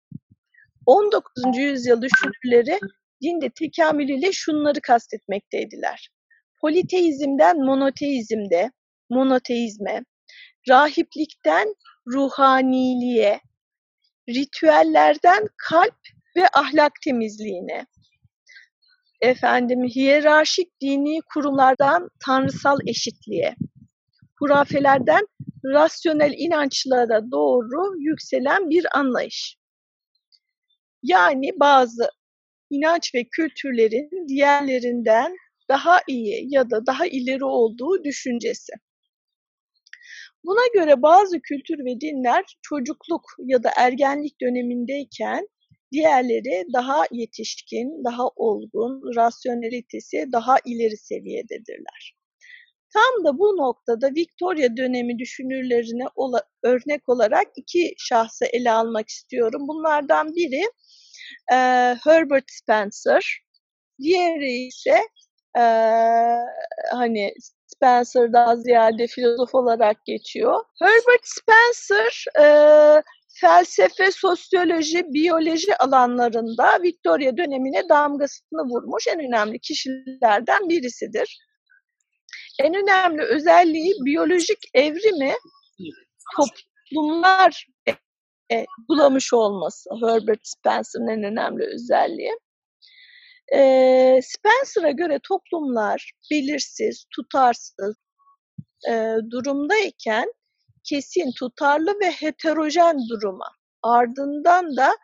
19. 0.86 1.32
yüzyıl 1.56 2.02
düşünürleri 2.02 2.78
dinde 3.22 3.50
tekamülüyle 3.50 4.32
şunları 4.32 4.80
kastetmekteydiler. 4.80 6.10
Politeizmden 6.60 7.64
monoteizmde, 7.64 8.70
monoteizme, 9.10 10.04
rahiplikten 10.68 11.74
ruhaniliğe, 12.06 13.40
ritüellerden 14.28 15.48
kalp 15.56 15.98
ve 16.36 16.48
ahlak 16.54 16.92
temizliğine, 17.04 17.86
efendim 19.20 19.84
hiyerarşik 19.84 20.80
dini 20.80 21.20
kurumlardan 21.34 22.08
tanrısal 22.26 22.78
eşitliğe, 22.86 23.54
hurafelerden 24.38 25.26
rasyonel 25.64 26.34
inançlara 26.36 27.30
doğru 27.30 28.00
yükselen 28.00 28.70
bir 28.70 28.98
anlayış. 28.98 29.56
Yani 31.02 31.50
bazı 31.60 32.08
inanç 32.70 33.14
ve 33.14 33.24
kültürlerin 33.24 34.28
diğerlerinden 34.28 35.36
daha 35.68 36.00
iyi 36.08 36.54
ya 36.54 36.70
da 36.70 36.86
daha 36.86 37.06
ileri 37.06 37.44
olduğu 37.44 38.04
düşüncesi. 38.04 38.72
Buna 40.44 40.66
göre 40.74 41.02
bazı 41.02 41.40
kültür 41.40 41.78
ve 41.78 42.00
dinler 42.00 42.44
çocukluk 42.62 43.22
ya 43.38 43.62
da 43.62 43.70
ergenlik 43.76 44.40
dönemindeyken 44.40 45.48
diğerleri 45.92 46.66
daha 46.72 47.04
yetişkin, 47.10 48.04
daha 48.04 48.28
olgun, 48.28 49.16
rasyonelitesi 49.16 50.26
daha 50.32 50.56
ileri 50.64 50.96
seviyededirler. 50.96 52.14
Tam 52.92 53.24
da 53.24 53.38
bu 53.38 53.56
noktada 53.56 54.10
Victoria 54.14 54.76
dönemi 54.76 55.18
düşünürlerine 55.18 56.04
ola, 56.14 56.42
örnek 56.62 57.08
olarak 57.08 57.46
iki 57.56 57.94
şahsı 57.98 58.44
ele 58.44 58.70
almak 58.70 59.08
istiyorum. 59.08 59.68
Bunlardan 59.68 60.34
biri 60.34 60.62
e, 61.52 61.56
Herbert 62.04 62.44
Spencer, 62.50 63.40
diğeri 64.02 64.66
ise 64.66 64.98
e, 65.56 65.64
hani 66.92 67.34
Spencer 67.66 68.32
daha 68.32 68.56
ziyade 68.56 69.06
filozof 69.06 69.54
olarak 69.54 70.04
geçiyor. 70.04 70.60
Herbert 70.80 71.24
Spencer 71.24 72.24
e, 72.40 72.46
felsefe, 73.40 74.10
sosyoloji, 74.10 75.04
biyoloji 75.12 75.76
alanlarında 75.76 76.82
Victoria 76.82 77.36
dönemine 77.36 77.88
damgasını 77.88 78.62
vurmuş 78.70 79.06
en 79.08 79.20
önemli 79.20 79.58
kişilerden 79.58 80.68
birisidir. 80.68 81.38
En 82.62 82.74
önemli 82.74 83.22
özelliği 83.22 83.94
biyolojik 84.04 84.58
evrimi 84.74 85.34
toplumlar 86.36 87.66
e, 88.52 88.64
bulamış 88.88 89.32
olması 89.32 89.90
Herbert 90.02 90.40
Spencer'ın 90.42 91.08
en 91.08 91.22
önemli 91.22 91.64
özelliği. 91.74 92.32
E, 93.54 94.20
Spencer'a 94.22 94.90
göre 94.90 95.20
toplumlar 95.28 96.12
belirsiz, 96.30 97.04
tutarsız 97.10 97.96
e, 98.88 99.16
durumdayken 99.30 100.32
kesin, 100.84 101.32
tutarlı 101.38 102.00
ve 102.00 102.10
heterojen 102.10 102.98
duruma 103.08 103.48
ardından 103.82 104.76
da 104.76 104.96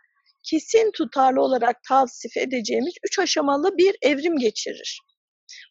kesin 0.43 0.91
tutarlı 0.93 1.43
olarak 1.43 1.77
tavsif 1.89 2.37
edeceğimiz 2.37 2.95
üç 3.05 3.19
aşamalı 3.19 3.79
bir 3.79 3.97
evrim 4.03 4.39
geçirir. 4.39 5.01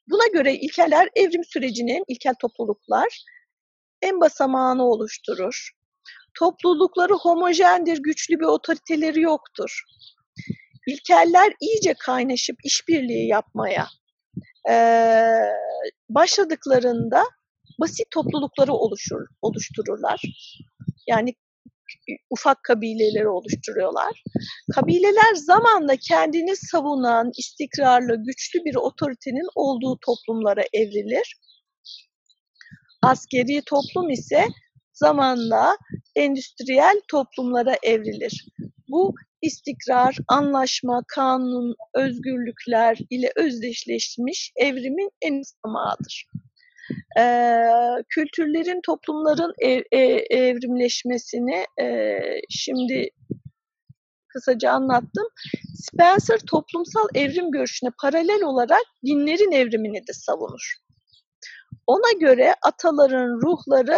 Buna 0.07 0.27
göre 0.27 0.53
ilkeler 0.53 1.09
evrim 1.15 1.43
sürecinin, 1.43 2.03
ilkel 2.07 2.33
topluluklar 2.41 3.23
en 4.01 4.19
basamağını 4.19 4.83
oluşturur. 4.83 5.69
Toplulukları 6.39 7.13
homojendir, 7.13 7.97
güçlü 7.97 8.39
bir 8.39 8.45
otoriteleri 8.45 9.21
yoktur. 9.21 9.83
İlkeller 10.87 11.53
iyice 11.61 11.93
kaynaşıp 11.93 12.55
işbirliği 12.63 13.27
yapmaya 13.27 13.87
e, 14.69 14.75
başladıklarında 16.09 17.23
basit 17.79 18.11
toplulukları 18.11 18.73
oluşur, 18.73 19.21
oluştururlar. 19.41 20.21
Yani 21.07 21.33
ufak 22.29 22.63
kabileleri 22.63 23.27
oluşturuyorlar. 23.27 24.23
Kabileler 24.75 25.35
zamanla 25.35 25.95
kendini 25.95 26.55
savunan, 26.55 27.31
istikrarlı, 27.37 28.23
güçlü 28.23 28.59
bir 28.65 28.75
otoritenin 28.75 29.47
olduğu 29.55 29.99
toplumlara 30.05 30.63
evrilir. 30.73 31.35
Askeri 33.01 33.61
toplum 33.65 34.09
ise 34.09 34.47
zamanla 34.93 35.77
endüstriyel 36.15 37.01
toplumlara 37.07 37.75
evrilir. 37.83 38.45
Bu 38.89 39.15
istikrar, 39.41 40.17
anlaşma, 40.27 41.03
kanun, 41.07 41.75
özgürlükler 41.95 42.97
ile 43.09 43.31
özdeşleşmiş 43.35 44.51
evrimin 44.55 45.11
en 45.21 45.41
samağıdır 45.41 46.25
e, 47.19 47.23
kültürlerin, 48.09 48.81
toplumların 48.85 49.53
ev, 49.59 49.81
e, 49.91 49.99
evrimleşmesini 50.37 51.65
e, 51.81 52.17
şimdi 52.49 53.09
kısaca 54.27 54.71
anlattım. 54.71 55.27
Spencer 55.75 56.39
toplumsal 56.39 57.07
evrim 57.15 57.51
görüşüne 57.51 57.89
paralel 58.01 58.43
olarak 58.43 58.83
dinlerin 59.05 59.51
evrimini 59.51 60.07
de 60.07 60.13
savunur. 60.13 60.73
Ona 61.87 62.19
göre 62.19 62.55
ataların 62.67 63.41
ruhları 63.41 63.97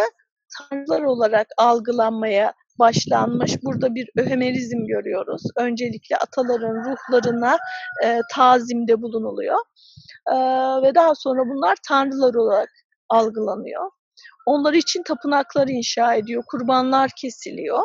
tanrılar 0.58 1.02
olarak 1.02 1.46
algılanmaya 1.58 2.54
başlanmış. 2.78 3.62
Burada 3.62 3.94
bir 3.94 4.08
öhemerizm 4.16 4.86
görüyoruz. 4.86 5.42
Öncelikle 5.56 6.16
ataların 6.16 6.84
ruhlarına 6.84 7.58
e, 8.04 8.20
tazimde 8.34 9.02
bulunuluyor. 9.02 9.58
E, 10.26 10.36
ve 10.82 10.94
daha 10.94 11.14
sonra 11.14 11.40
bunlar 11.40 11.76
tanrılar 11.88 12.34
olarak 12.34 12.68
algılanıyor. 13.12 13.90
Onlar 14.46 14.74
için 14.74 15.02
tapınaklar 15.02 15.68
inşa 15.68 16.14
ediyor, 16.14 16.42
kurbanlar 16.46 17.10
kesiliyor. 17.20 17.82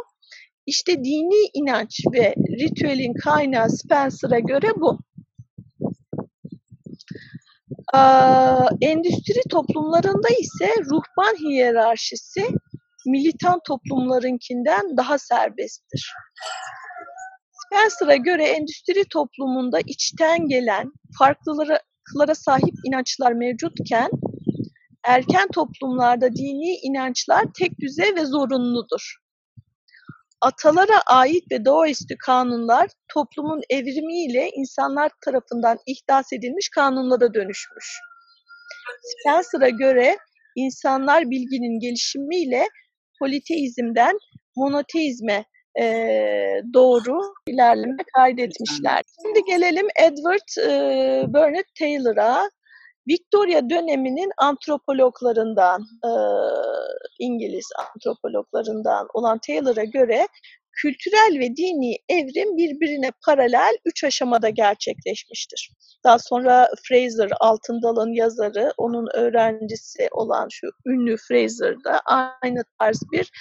İşte 0.66 1.04
dini 1.04 1.50
inanç 1.54 2.00
ve 2.14 2.36
ritüelin 2.60 3.14
kaynağı 3.14 3.70
Spencer'a 3.70 4.40
göre 4.40 4.68
bu. 4.76 5.00
Ee, 7.96 8.00
endüstri 8.82 9.42
toplumlarında 9.50 10.28
ise 10.40 10.74
ruhban 10.86 11.36
hiyerarşisi 11.40 12.48
militan 13.06 13.60
toplumlarınkinden 13.68 14.98
daha 14.98 15.18
serbesttir. 15.18 16.14
Spencer'a 17.52 18.16
göre 18.16 18.44
endüstri 18.44 19.04
toplumunda 19.10 19.80
içten 19.80 20.48
gelen 20.48 20.92
farklılara 21.20 22.36
sahip 22.36 22.74
inançlar 22.86 23.32
mevcutken 23.32 24.10
erken 25.08 25.48
toplumlarda 25.54 26.32
dini 26.36 26.76
inançlar 26.84 27.46
tek 27.60 27.80
düze 27.80 28.16
ve 28.16 28.26
zorunludur. 28.26 29.16
Atalara 30.42 31.02
ait 31.08 31.52
ve 31.52 31.66
doğaüstü 31.66 32.16
kanunlar 32.26 32.90
toplumun 33.14 33.62
evrimiyle 33.70 34.50
insanlar 34.56 35.12
tarafından 35.26 35.78
ihdas 35.86 36.34
edilmiş 36.34 36.70
kanunlara 36.70 37.34
dönüşmüş. 37.34 38.00
Spencer'a 39.04 39.70
göre 39.70 40.18
insanlar 40.56 41.30
bilginin 41.30 41.80
gelişimiyle 41.80 42.68
politeizmden 43.20 44.18
monoteizme 44.56 45.46
e, 45.82 45.84
doğru 46.74 47.22
ilerleme 47.48 47.98
kaydetmişler. 48.16 49.02
Şimdi 49.22 49.40
gelelim 49.48 49.88
Edward 50.02 50.68
e, 50.68 51.34
Burnett 51.34 51.76
Taylor'a. 51.80 52.50
Victoria 53.08 53.70
döneminin 53.70 54.32
antropologlarından, 54.38 55.82
e, 55.82 56.12
İngiliz 57.20 57.70
antropologlarından 57.80 59.08
olan 59.14 59.40
Taylor'a 59.48 59.84
göre 59.84 60.28
kültürel 60.82 61.40
ve 61.40 61.56
dini 61.56 61.96
evrim 62.10 62.58
birbirine 62.58 63.12
paralel 63.26 63.78
üç 63.86 64.04
aşamada 64.04 64.50
gerçekleşmiştir. 64.50 65.72
Daha 66.04 66.20
sonra 66.20 66.70
Fraser 66.88 67.30
Altındal'ın 67.40 68.14
yazarı, 68.14 68.74
onun 68.78 69.08
öğrencisi 69.14 70.08
olan 70.12 70.48
şu 70.52 70.68
ünlü 70.86 71.16
Fraser 71.28 71.84
da 71.84 72.02
aynı 72.06 72.64
tarz 72.80 73.02
bir 73.12 73.32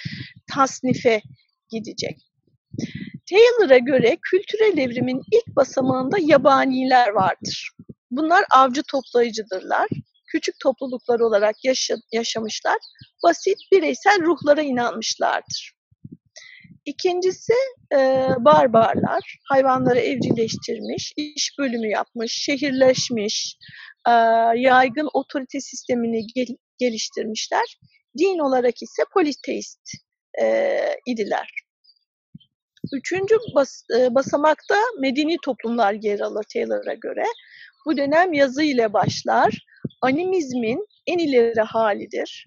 tasnife 0.53 1.21
gidecek. 1.69 2.17
Taylor'a 3.29 3.77
göre 3.77 4.17
kültürel 4.31 4.77
evrimin 4.77 5.21
ilk 5.31 5.55
basamağında 5.55 6.17
yabaniler 6.19 7.09
vardır. 7.09 7.71
Bunlar 8.11 8.45
avcı 8.51 8.81
toplayıcıdırlar. 8.91 9.87
Küçük 10.31 10.55
topluluklar 10.59 11.19
olarak 11.19 11.55
yaşa 11.63 11.95
yaşamışlar. 12.11 12.77
Basit 13.23 13.57
bireysel 13.71 14.21
ruhlara 14.21 14.61
inanmışlardır. 14.61 15.73
İkincisi 16.85 17.53
e, 17.93 18.27
barbarlar. 18.39 19.39
Hayvanları 19.49 19.99
evcilleştirmiş, 19.99 21.13
iş 21.17 21.51
bölümü 21.59 21.89
yapmış, 21.89 22.31
şehirleşmiş, 22.31 23.57
e, 24.07 24.11
yaygın 24.55 25.09
otorite 25.13 25.61
sistemini 25.61 26.27
gel 26.35 26.47
geliştirmişler. 26.77 27.79
Din 28.17 28.39
olarak 28.39 28.81
ise 28.81 29.03
politeist 29.13 29.81
e, 30.41 30.79
idiler. 31.05 31.49
Üçüncü 32.93 33.35
bas, 33.55 33.81
e, 33.97 34.15
basamakta 34.15 34.75
medeni 34.99 35.37
toplumlar 35.45 35.93
yer 35.93 36.19
alır 36.19 36.43
Taylor'a 36.53 36.93
göre. 36.93 37.23
Bu 37.87 37.97
dönem 37.97 38.33
yazı 38.33 38.63
ile 38.63 38.93
başlar. 38.93 39.65
Animizmin 40.01 40.85
en 41.07 41.17
ileri 41.17 41.61
halidir. 41.61 42.45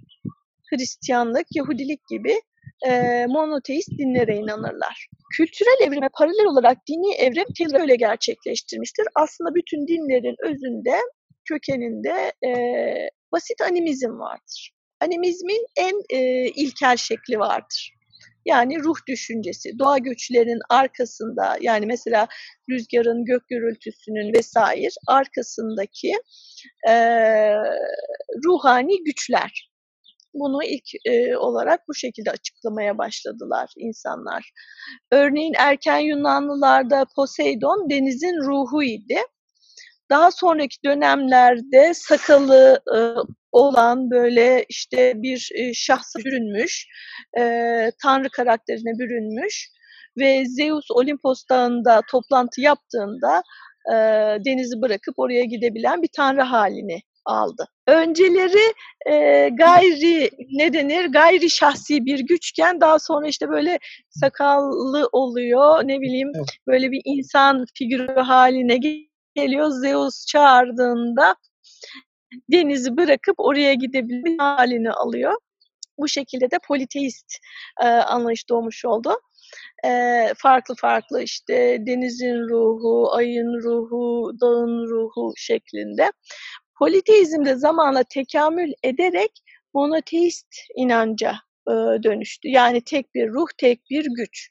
Hristiyanlık, 0.70 1.46
Yahudilik 1.54 2.00
gibi 2.10 2.40
e, 2.86 3.26
monoteist 3.26 3.90
dinlere 3.98 4.36
inanırlar. 4.36 5.08
Kültürel 5.36 5.86
evrime 5.86 6.08
paralel 6.18 6.46
olarak 6.46 6.78
dini 6.88 7.14
evrim 7.14 7.46
Taylor 7.58 7.80
öyle 7.80 7.96
gerçekleştirmiştir. 7.96 9.06
Aslında 9.14 9.54
bütün 9.54 9.86
dinlerin 9.86 10.36
özünde, 10.42 10.96
kökeninde 11.44 12.32
e, 12.46 12.50
basit 13.32 13.60
animizm 13.60 14.18
vardır. 14.18 14.72
Animizmin 15.00 15.66
en 15.76 15.94
e, 16.10 16.48
ilkel 16.48 16.96
şekli 16.96 17.38
vardır. 17.38 17.99
Yani 18.46 18.78
ruh 18.78 18.96
düşüncesi, 19.08 19.78
doğa 19.78 19.98
göçlerinin 19.98 20.60
arkasında 20.70 21.56
yani 21.60 21.86
mesela 21.86 22.28
rüzgarın, 22.70 23.24
gök 23.24 23.48
gürültüsünün 23.48 24.32
vesaire 24.38 24.88
arkasındaki 25.08 26.12
e, 26.88 26.94
ruhani 28.44 29.04
güçler. 29.04 29.70
Bunu 30.34 30.64
ilk 30.64 30.84
e, 31.04 31.36
olarak 31.36 31.88
bu 31.88 31.94
şekilde 31.94 32.30
açıklamaya 32.30 32.98
başladılar 32.98 33.70
insanlar. 33.76 34.50
Örneğin 35.12 35.54
erken 35.58 35.98
Yunanlılarda 35.98 37.06
Poseidon 37.16 37.90
denizin 37.90 38.36
ruhu 38.46 38.82
idi. 38.82 39.18
Daha 40.10 40.30
sonraki 40.30 40.76
dönemlerde 40.84 41.94
sakalı 41.94 42.80
olan 43.52 44.10
böyle 44.10 44.64
işte 44.68 45.12
bir 45.16 45.48
e, 45.54 45.74
şahsa 45.74 46.18
bürünmüş, 46.18 46.86
e, 47.38 47.42
tanrı 48.02 48.28
karakterine 48.30 48.98
bürünmüş 48.98 49.68
ve 50.18 50.44
Zeus 50.46 50.90
Olimpos 50.90 51.44
Dağı'nda 51.50 52.00
toplantı 52.10 52.60
yaptığında 52.60 53.42
e, 53.88 53.94
denizi 54.44 54.82
bırakıp 54.82 55.18
oraya 55.18 55.44
gidebilen 55.44 56.02
bir 56.02 56.10
tanrı 56.16 56.42
halini 56.42 57.00
aldı. 57.24 57.66
Önceleri 57.86 58.72
e, 59.10 59.48
gayri 59.48 60.30
ne 60.52 60.72
denir 60.72 61.04
gayri 61.04 61.50
şahsi 61.50 62.04
bir 62.04 62.18
güçken 62.18 62.80
daha 62.80 62.98
sonra 62.98 63.26
işte 63.26 63.48
böyle 63.48 63.78
sakallı 64.10 65.08
oluyor 65.12 65.88
ne 65.88 66.00
bileyim 66.00 66.32
evet. 66.36 66.48
böyle 66.66 66.90
bir 66.90 67.00
insan 67.04 67.64
figürü 67.78 68.20
haline 68.20 68.78
geliyor 69.34 69.70
Zeus 69.70 70.26
çağırdığında 70.26 71.36
denizi 72.52 72.96
bırakıp 72.96 73.34
oraya 73.38 73.74
gidebilme 73.74 74.36
halini 74.38 74.90
alıyor. 74.90 75.34
Bu 75.98 76.08
şekilde 76.08 76.50
de 76.50 76.58
politeist 76.68 77.36
e, 77.82 77.84
anlayış 77.86 78.48
doğmuş 78.48 78.84
oldu. 78.84 79.20
E, 79.84 79.90
farklı 80.36 80.74
farklı 80.74 81.22
işte 81.22 81.78
denizin 81.86 82.48
ruhu, 82.48 83.14
ayın 83.14 83.62
ruhu, 83.62 84.32
dağın 84.40 84.88
ruhu 84.88 85.32
şeklinde. 85.36 86.12
Politeizm 86.78 87.44
de 87.44 87.54
zamanla 87.54 88.02
tekamül 88.02 88.72
ederek 88.82 89.30
monoteist 89.74 90.56
inanca 90.76 91.34
e, 91.68 91.72
dönüştü. 92.02 92.48
Yani 92.48 92.80
tek 92.80 93.14
bir 93.14 93.28
ruh, 93.28 93.48
tek 93.58 93.80
bir 93.90 94.06
güç. 94.16 94.50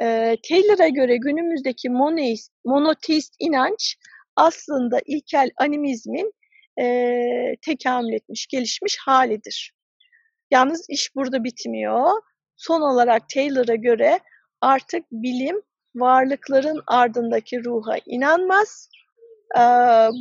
E, 0.00 0.36
Taylor'a 0.48 0.88
göre 0.88 1.16
günümüzdeki 1.16 1.90
monoteist, 1.90 2.52
monoteist 2.64 3.34
inanç 3.38 3.96
aslında 4.36 5.00
ilkel 5.06 5.50
animizmin 5.56 6.32
e, 6.80 7.56
tekamül 7.62 8.12
etmiş, 8.12 8.46
gelişmiş 8.46 8.98
halidir. 8.98 9.72
Yalnız 10.50 10.86
iş 10.90 11.14
burada 11.14 11.44
bitmiyor. 11.44 12.22
Son 12.56 12.80
olarak 12.80 13.28
Taylor'a 13.28 13.74
göre 13.74 14.20
artık 14.60 15.04
bilim 15.12 15.62
varlıkların 15.94 16.82
ardındaki 16.86 17.64
ruha 17.64 17.96
inanmaz. 18.06 18.88
Ee, 19.56 19.60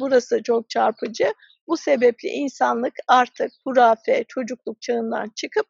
burası 0.01 0.43
çok 0.43 0.69
çarpıcı. 0.69 1.33
Bu 1.67 1.77
sebeple 1.77 2.29
insanlık 2.29 2.93
artık 3.07 3.51
hurafe, 3.63 4.25
çocukluk 4.27 4.81
çağından 4.81 5.31
çıkıp 5.35 5.65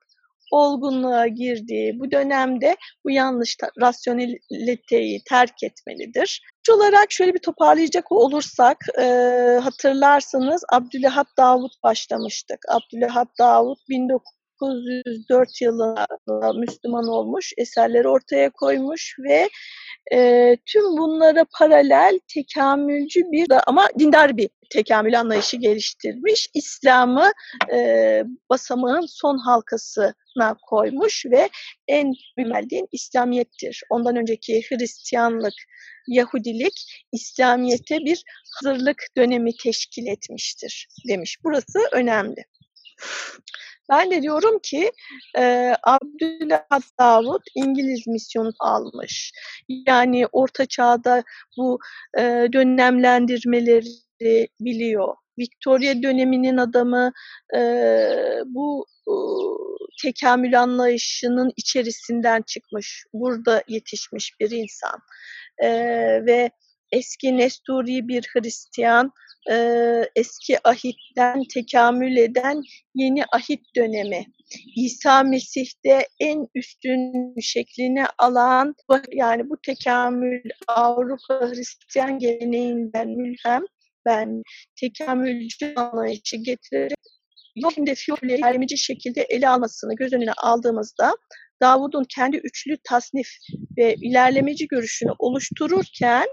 olgunluğa 0.51 1.27
girdiği 1.27 1.99
bu 1.99 2.11
dönemde 2.11 2.75
bu 3.05 3.11
yanlış 3.11 3.57
rasyoneliteyi 3.81 5.23
terk 5.29 5.63
etmelidir. 5.63 6.41
olarak 6.69 7.11
şöyle 7.11 7.33
bir 7.33 7.39
toparlayacak 7.39 8.11
olursak 8.11 8.77
e, 8.99 9.03
hatırlarsanız 9.63 10.63
Abdülhat 10.71 11.27
Davut 11.37 11.83
başlamıştık. 11.83 12.59
Abdülhat 12.69 13.27
Davut 13.39 13.79
1904 13.89 15.61
yılında 15.61 16.53
Müslüman 16.53 17.07
olmuş, 17.07 17.53
eserleri 17.57 18.07
ortaya 18.07 18.49
koymuş 18.49 19.15
ve 19.19 19.49
e, 20.13 20.51
tüm 20.65 20.83
bunlara 20.83 21.45
paralel 21.59 22.19
tekamülcü 22.33 23.21
bir 23.31 23.47
ama 23.67 23.87
dindar 23.99 24.37
bir 24.37 24.49
tekamül 24.69 25.19
anlayışı 25.19 25.57
geliştirmiş. 25.57 26.47
İslam'ı 26.53 27.31
e, 27.73 28.23
basamağın 28.49 29.05
son 29.09 29.37
halkasına 30.35 30.57
koymuş 30.69 31.25
ve 31.25 31.49
en 31.87 32.13
temel 32.37 32.69
din 32.69 32.87
İslamiyettir. 32.91 33.83
Ondan 33.89 34.15
önceki 34.15 34.61
Hristiyanlık, 34.69 35.53
Yahudilik 36.07 37.05
İslamiyete 37.11 37.97
bir 37.97 38.23
hazırlık 38.53 39.03
dönemi 39.17 39.51
teşkil 39.63 40.07
etmiştir 40.07 40.87
demiş. 41.09 41.37
Burası 41.43 41.79
önemli. 41.91 42.45
Ben 43.89 44.11
de 44.11 44.21
diyorum 44.21 44.59
ki 44.63 44.91
e, 45.37 45.73
Abdülhamid 45.83 46.83
Davud 46.99 47.41
İngiliz 47.55 48.07
misyonu 48.07 48.51
almış. 48.59 49.31
Yani 49.87 50.27
Orta 50.31 50.65
Çağ'da 50.65 51.23
bu 51.57 51.79
e, 52.17 52.21
dönemlendirmeleri 52.53 54.47
biliyor. 54.59 55.15
Victoria 55.39 56.03
döneminin 56.03 56.57
adamı 56.57 57.11
e, 57.55 57.59
bu 58.45 58.85
e, 59.07 59.13
tekamül 60.01 60.61
anlayışının 60.61 61.51
içerisinden 61.57 62.41
çıkmış, 62.41 63.03
burada 63.13 63.63
yetişmiş 63.67 64.39
bir 64.39 64.51
insan. 64.51 64.99
E, 65.63 65.69
ve 66.25 66.51
eski 66.91 67.37
Nesturi 67.37 68.07
bir 68.07 68.23
Hristiyan, 68.33 69.11
e, 69.51 69.55
eski 70.15 70.67
ahitten 70.67 71.43
tekamül 71.53 72.17
eden 72.17 72.63
yeni 72.95 73.23
ahit 73.25 73.61
dönemi. 73.75 74.25
İsa 74.75 75.23
Mesih'te 75.23 76.07
en 76.19 76.47
üstün 76.55 77.33
şeklini 77.41 78.05
alan 78.17 78.75
yani 79.11 79.49
bu 79.49 79.57
tekamül 79.65 80.49
Avrupa 80.67 81.49
Hristiyan 81.49 82.19
geleneğinden 82.19 83.07
mülhem 83.09 83.63
ben 84.05 84.43
tekamülcü 84.79 85.73
anlayışı 85.75 86.37
getirerek 86.37 86.94
Yohim'de 87.55 87.95
Fiyopleri 87.95 88.39
ilerlemeci 88.39 88.77
şekilde 88.77 89.21
ele 89.21 89.49
almasını 89.49 89.95
göz 89.95 90.13
önüne 90.13 90.33
aldığımızda 90.33 91.15
Davud'un 91.61 92.03
kendi 92.15 92.37
üçlü 92.37 92.77
tasnif 92.83 93.29
ve 93.77 93.95
ilerlemeci 93.95 94.67
görüşünü 94.67 95.11
oluştururken 95.19 96.27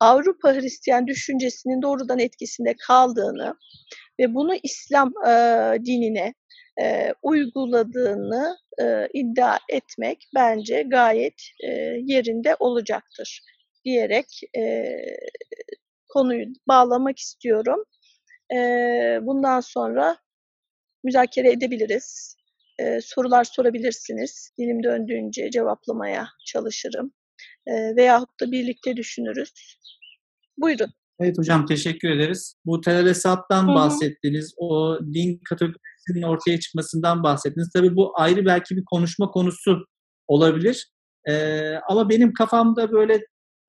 Avrupa 0.00 0.54
Hristiyan 0.54 1.06
düşüncesinin 1.06 1.82
doğrudan 1.82 2.18
etkisinde 2.18 2.74
kaldığını 2.86 3.54
ve 4.20 4.34
bunu 4.34 4.54
İslam 4.62 5.12
e, 5.26 5.30
dinine 5.84 6.34
e, 6.82 7.14
uyguladığını 7.22 8.56
e, 8.82 9.08
iddia 9.14 9.58
etmek 9.68 10.28
bence 10.34 10.82
gayet 10.82 11.42
e, 11.64 11.68
yerinde 12.04 12.56
olacaktır 12.58 13.40
diyerek 13.84 14.40
e, 14.56 14.84
konuyu 16.08 16.46
bağlamak 16.68 17.18
istiyorum. 17.18 17.84
E, 18.52 18.56
bundan 19.22 19.60
sonra 19.60 20.16
müzakere 21.04 21.52
edebiliriz. 21.52 22.36
E, 22.78 23.00
sorular 23.00 23.44
sorabilirsiniz. 23.44 24.50
Dilim 24.58 24.82
döndüğünce 24.82 25.50
cevaplamaya 25.50 26.28
çalışırım. 26.46 27.12
E, 27.66 27.96
veyahut 27.96 28.40
da 28.40 28.52
birlikte 28.52 28.96
düşünürüz. 28.96 29.52
Buyurun. 30.58 30.90
Evet 31.20 31.38
hocam 31.38 31.66
teşekkür 31.66 32.10
ederiz. 32.10 32.54
Bu 32.64 32.80
telesattan 32.80 33.68
bahsettiniz. 33.68 34.54
O 34.56 34.98
din 35.14 35.40
kategorisinin 35.48 36.22
ortaya 36.22 36.60
çıkmasından 36.60 37.22
bahsettiniz. 37.22 37.70
Tabii 37.74 37.96
bu 37.96 38.12
ayrı 38.14 38.46
belki 38.46 38.76
bir 38.76 38.84
konuşma 38.84 39.30
konusu 39.30 39.86
olabilir. 40.28 40.90
Ee, 41.28 41.74
ama 41.88 42.10
benim 42.10 42.32
kafamda 42.32 42.92
böyle 42.92 43.20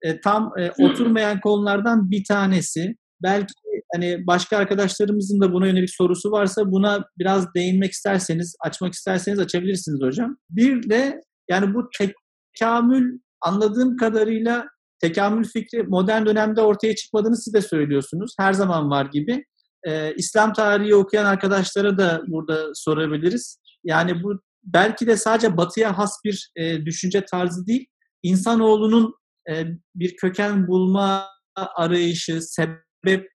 e, 0.02 0.22
tam 0.22 0.52
e, 0.60 0.72
oturmayan 0.86 1.40
konulardan 1.40 2.12
bir 2.12 2.24
tanesi. 2.24 2.96
Belki 3.24 3.54
hani 3.94 4.28
başka 4.28 4.58
arkadaşlarımızın 4.58 5.42
da 5.42 5.54
buna 5.54 5.68
yönelik 5.68 5.90
sorusu 5.90 6.32
varsa 6.32 6.72
buna 6.72 7.06
biraz 7.20 7.54
değinmek 7.54 7.92
isterseniz, 7.92 8.56
açmak 8.66 8.94
isterseniz 8.94 9.40
açabilirsiniz 9.40 10.02
hocam. 10.02 10.38
Bir 10.50 10.90
de 10.90 11.22
yani 11.50 11.74
bu 11.74 11.90
tekamül 11.98 13.20
anladığım 13.42 13.98
kadarıyla 13.98 14.66
tekamül 15.02 15.46
fikri 15.46 15.84
modern 15.84 16.26
dönemde 16.26 16.62
ortaya 16.62 16.96
çıkmadığını 16.96 17.38
siz 17.38 17.54
de 17.54 17.62
söylüyorsunuz. 17.62 18.36
Her 18.40 18.54
zaman 18.54 18.90
var 18.90 19.06
gibi. 19.06 19.46
Ee, 19.88 20.14
İslam 20.18 20.54
tarihi 20.54 20.96
okuyan 20.96 21.26
arkadaşlara 21.26 21.98
da 21.98 22.22
burada 22.28 22.72
sorabiliriz. 22.74 23.60
Yani 23.84 24.24
bu 24.24 24.40
belki 24.64 25.08
de 25.08 25.18
sadece 25.18 25.58
batıya 25.58 25.98
has 25.98 26.12
bir 26.26 26.52
e, 26.56 26.86
düşünce 26.86 27.26
tarzı 27.26 27.68
değil, 27.68 27.86
insanoğlunun 28.24 29.14
e, 29.50 29.66
bir 29.96 30.16
köken 30.16 30.68
bulma 30.68 31.28
arayışı, 31.56 32.42
sebep 32.42 32.85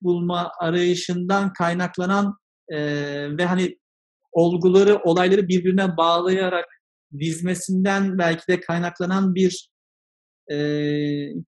bulma 0.01 0.51
arayışından 0.59 1.53
kaynaklanan 1.53 2.37
e, 2.69 2.77
ve 3.37 3.45
hani 3.45 3.77
olguları, 4.31 4.99
olayları 5.03 5.47
birbirine 5.47 5.97
bağlayarak 5.97 6.65
dizmesinden 7.19 8.17
belki 8.17 8.47
de 8.47 8.59
kaynaklanan 8.59 9.35
bir 9.35 9.69
e, 10.51 10.57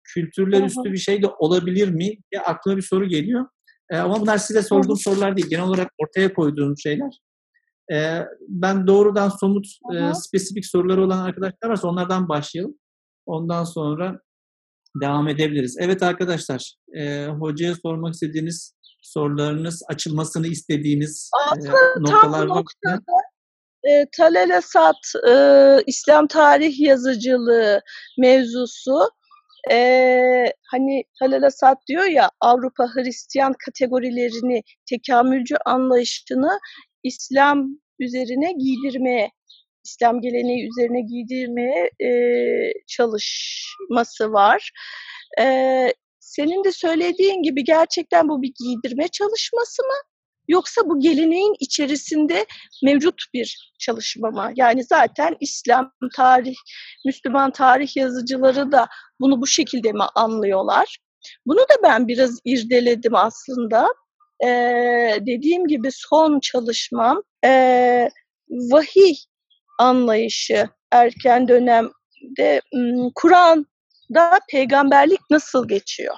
kültürler 0.03 0.63
üstü 0.63 0.91
bir 0.91 0.97
şey 0.97 1.21
de 1.21 1.27
olabilir 1.27 1.89
mi 1.89 2.09
diye 2.31 2.41
aklıma 2.45 2.77
bir 2.77 2.81
soru 2.81 3.07
geliyor. 3.07 3.45
E, 3.91 3.97
ama 3.97 4.21
bunlar 4.21 4.37
size 4.37 4.61
sorduğum 4.61 4.97
sorular 4.97 5.37
değil. 5.37 5.49
Genel 5.49 5.65
olarak 5.65 5.91
ortaya 5.97 6.33
koyduğum 6.33 6.77
şeyler. 6.77 7.19
E, 7.93 8.19
ben 8.47 8.87
doğrudan 8.87 9.29
somut, 9.29 9.65
e, 9.95 10.13
spesifik 10.13 10.65
soruları 10.65 11.03
olan 11.03 11.19
arkadaşlar 11.19 11.69
varsa 11.69 11.87
onlardan 11.87 12.29
başlayalım. 12.29 12.75
Ondan 13.25 13.63
sonra 13.63 14.19
devam 15.01 15.27
edebiliriz. 15.27 15.77
Evet 15.79 16.03
arkadaşlar, 16.03 16.73
e, 16.97 17.25
hocaya 17.25 17.75
sormak 17.75 18.13
istediğiniz 18.13 18.73
sorularınız, 19.01 19.83
açılmasını 19.89 20.47
istediğiniz 20.47 21.31
e, 21.57 21.69
noktalar 22.01 22.47
var 22.47 22.55
mı? 22.55 22.99
E, 23.83 24.05
Talel 24.17 24.49
Esat, 24.49 24.95
e, 25.29 25.33
İslam 25.87 26.27
tarih 26.27 26.79
yazıcılığı 26.79 27.81
mevzusu 28.19 29.09
e, 29.71 29.77
hani 30.71 31.03
Talel 31.19 31.43
Esat 31.43 31.77
diyor 31.87 32.05
ya 32.05 32.29
Avrupa 32.41 32.83
Hristiyan 32.95 33.53
kategorilerini, 33.65 34.61
tekamülcü 34.89 35.55
anlayışını 35.65 36.59
İslam 37.03 37.67
üzerine 37.99 38.51
giydirmeye, 38.53 39.31
İslam 39.83 40.21
geleneği 40.21 40.69
üzerine 40.69 41.01
giydirmeye 41.01 41.91
e, 41.99 42.09
çalışması 42.87 44.31
var. 44.31 44.71
E, 45.39 45.45
senin 46.19 46.63
de 46.63 46.71
söylediğin 46.71 47.43
gibi 47.43 47.63
gerçekten 47.63 48.29
bu 48.29 48.41
bir 48.41 48.53
giydirme 48.63 49.07
çalışması 49.07 49.83
mı? 49.83 49.95
Yoksa 50.47 50.81
bu 50.85 50.99
geleneğin 50.99 51.55
içerisinde 51.59 52.45
mevcut 52.83 53.21
bir 53.33 53.73
çalışma 53.79 54.29
mı? 54.29 54.51
Yani 54.55 54.83
zaten 54.83 55.35
İslam 55.39 55.91
tarih, 56.15 56.55
Müslüman 57.05 57.51
tarih 57.51 57.97
yazıcıları 57.97 58.71
da 58.71 58.87
bunu 59.19 59.41
bu 59.41 59.47
şekilde 59.47 59.91
mi 59.91 60.03
anlıyorlar? 60.15 60.97
Bunu 61.45 61.59
da 61.59 61.83
ben 61.83 62.07
biraz 62.07 62.39
irdeledim 62.45 63.15
aslında. 63.15 63.87
Ee, 64.43 65.17
dediğim 65.21 65.67
gibi 65.67 65.89
son 65.91 66.39
çalışmam 66.39 67.23
e, 67.45 68.09
vahiy 68.49 69.15
anlayışı 69.79 70.69
erken 70.91 71.47
dönemde 71.47 72.61
Kur'an'da 73.15 74.39
peygamberlik 74.51 75.19
nasıl 75.29 75.67
geçiyor? 75.67 76.15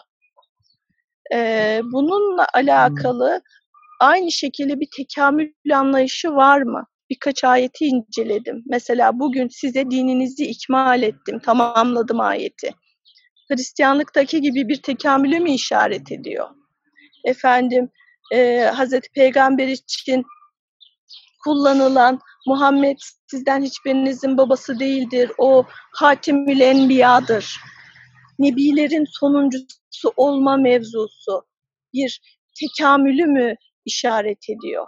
Bununla 1.84 2.48
alakalı 2.54 3.42
aynı 4.00 4.32
şekilde 4.32 4.80
bir 4.80 4.88
tekamül 4.98 5.52
anlayışı 5.74 6.32
var 6.32 6.62
mı? 6.62 6.86
Birkaç 7.10 7.44
ayeti 7.44 7.86
inceledim. 7.86 8.64
Mesela 8.66 9.20
bugün 9.20 9.48
size 9.48 9.92
dininizi 9.92 10.46
ikmal 10.46 11.04
ettim, 11.04 11.40
tamamladım 11.40 12.20
ayeti. 12.20 12.72
Hristiyanlıktaki 13.52 14.42
gibi 14.42 14.68
bir 14.68 14.82
tekamülü 14.82 15.40
mü 15.40 15.52
işaret 15.52 16.12
ediyor? 16.12 16.48
Efendim, 17.26 17.90
e, 18.34 18.62
Hazreti 18.62 19.10
Peygamber 19.16 19.68
için 19.68 20.24
kullanılan 21.44 22.20
Muhammed 22.46 22.98
sizden 23.32 23.62
hiçbirinizin 23.62 24.38
babası 24.38 24.80
değildir, 24.80 25.32
o 25.38 25.66
Hatimül 25.94 26.60
Enbiya'dır. 26.60 27.60
Nebilerin 28.40 29.06
sonuncusu 29.20 30.14
olma 30.16 30.58
mevzusu 30.58 31.46
bir 31.94 32.22
tekamülü 32.60 33.26
mü 33.26 33.56
işaret 33.86 34.50
ediyor. 34.50 34.88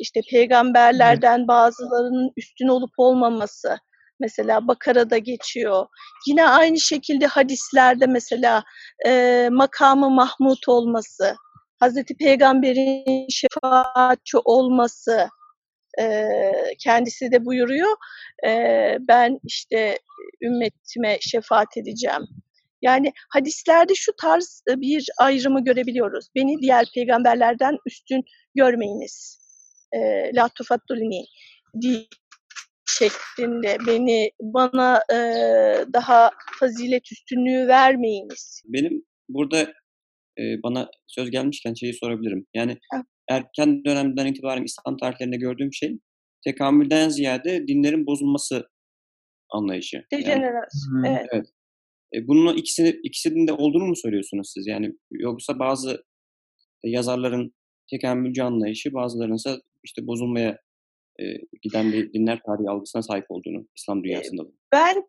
İşte 0.00 0.20
peygamberlerden 0.30 1.48
bazılarının 1.48 2.32
üstün 2.36 2.68
olup 2.68 2.90
olmaması, 2.96 3.78
mesela 4.20 4.68
Bakara'da 4.68 5.18
geçiyor. 5.18 5.86
Yine 6.26 6.48
aynı 6.48 6.80
şekilde 6.80 7.26
hadislerde 7.26 8.06
mesela 8.06 8.64
e, 9.06 9.48
makamı 9.52 10.10
Mahmut 10.10 10.68
olması, 10.68 11.36
Hazreti 11.80 12.16
Peygamber'in 12.16 13.26
şefaatçi 13.30 14.38
olması, 14.44 15.28
e, 16.00 16.32
kendisi 16.78 17.32
de 17.32 17.44
buyuruyor. 17.44 17.96
E, 18.46 18.50
ben 19.08 19.38
işte 19.44 19.98
ümmetime 20.42 21.18
şefaat 21.20 21.76
edeceğim. 21.76 22.22
Yani 22.82 23.12
hadislerde 23.28 23.94
şu 23.94 24.12
tarz 24.20 24.62
bir 24.68 25.06
ayrımı 25.18 25.64
görebiliyoruz. 25.64 26.26
Beni 26.34 26.58
diğer 26.62 26.86
peygamberlerden 26.94 27.76
üstün 27.86 28.24
görmeyiniz. 28.54 29.40
E, 29.92 29.98
La 30.34 30.48
tufattulini 30.48 31.24
şeklinde 32.98 33.76
beni 33.86 34.30
bana 34.42 35.02
e, 35.12 35.16
daha 35.92 36.30
fazilet 36.60 37.12
üstünlüğü 37.12 37.68
vermeyiniz. 37.68 38.62
Benim 38.64 39.04
burada 39.28 39.60
e, 40.38 40.42
bana 40.62 40.90
söz 41.06 41.30
gelmişken 41.30 41.74
şeyi 41.74 41.94
sorabilirim. 41.94 42.46
Yani 42.54 42.78
erken 43.30 43.84
dönemden 43.84 44.26
itibaren 44.26 44.64
İslam 44.64 44.96
tarihlerinde 44.96 45.36
gördüğüm 45.36 45.72
şey 45.72 45.98
tekamülden 46.44 47.08
ziyade 47.08 47.68
dinlerin 47.68 48.06
bozulması 48.06 48.68
anlayışı. 49.50 50.04
Dejenerasyon. 50.12 51.04
Yani, 51.04 51.08
evet. 51.08 51.26
evet. 51.32 51.46
E, 52.14 52.28
bunun 52.28 52.56
ikisini, 52.56 52.88
ikisinin 52.88 53.46
de 53.46 53.52
olduğunu 53.52 53.84
mu 53.84 53.96
söylüyorsunuz 53.96 54.52
siz? 54.54 54.66
Yani 54.66 54.92
yoksa 55.10 55.58
bazı 55.58 56.04
yazarların 56.84 57.54
tekamülcü 57.90 58.42
anlayışı, 58.42 58.92
bazılarının 58.92 59.36
ise 59.36 59.50
işte 59.84 60.06
bozulmaya 60.06 60.58
e, 61.20 61.24
giden 61.62 61.92
bir 61.92 62.12
dinler 62.12 62.40
tarihi 62.46 62.70
algısına 62.70 63.02
sahip 63.02 63.24
olduğunu 63.28 63.66
İslam 63.76 64.04
dünyasında. 64.04 64.42
Ben 64.72 65.04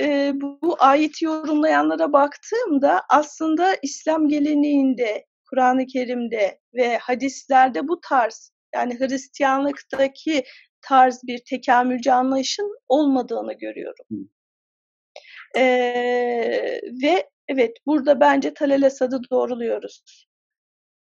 e, 0.00 0.32
bu, 0.34 0.58
bu 0.62 0.76
ayeti 0.78 1.24
yorumlayanlara 1.24 2.12
baktığımda 2.12 3.00
aslında 3.10 3.74
İslam 3.82 4.28
geleneğinde, 4.28 5.26
Kur'an-ı 5.52 5.86
Kerim'de 5.86 6.60
ve 6.74 6.98
hadislerde 6.98 7.88
bu 7.88 8.00
tarz 8.00 8.52
yani 8.74 9.00
Hristiyanlıktaki 9.00 10.44
tarz 10.82 11.20
bir 11.26 11.38
tekamülcü 11.50 12.10
anlayışın 12.10 12.78
olmadığını 12.88 13.52
görüyorum. 13.52 14.06
Hı. 14.12 14.16
Ee, 15.60 16.80
ve 17.02 17.30
evet 17.48 17.76
burada 17.86 18.20
bence 18.20 18.54
Talal 18.54 18.82
Esad'ı 18.82 19.20
doğruluyoruz. 19.30 20.26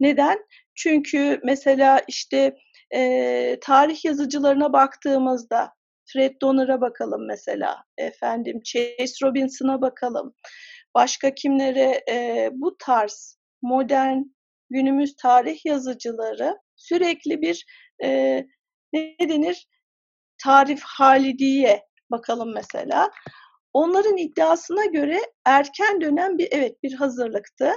Neden? 0.01 0.47
Çünkü 0.75 1.41
mesela 1.45 2.03
işte 2.09 2.57
e, 2.95 3.59
tarih 3.61 4.05
yazıcılarına 4.05 4.73
baktığımızda 4.73 5.73
Fred 6.13 6.35
Donner'a 6.43 6.81
bakalım 6.81 7.27
mesela, 7.27 7.85
efendim 7.99 8.61
Chase 8.65 9.27
Robinson'a 9.27 9.81
bakalım, 9.81 10.35
başka 10.95 11.35
kimlere 11.35 12.03
e, 12.11 12.49
bu 12.53 12.77
tarz 12.79 13.39
modern 13.63 14.23
günümüz 14.71 15.17
tarih 15.17 15.67
yazıcıları 15.67 16.59
sürekli 16.77 17.43
bir 17.43 17.67
e, 18.05 18.45
ne 18.93 19.17
denir 19.21 19.69
tarif 20.43 20.83
halidiye 20.83 21.83
bakalım 22.11 22.55
mesela. 22.55 23.11
Onların 23.73 24.17
iddiasına 24.17 24.85
göre 24.85 25.21
erken 25.45 26.01
dönem 26.01 26.39
bir 26.39 26.49
evet 26.51 26.83
bir 26.83 26.93
hazırlıktı 26.93 27.73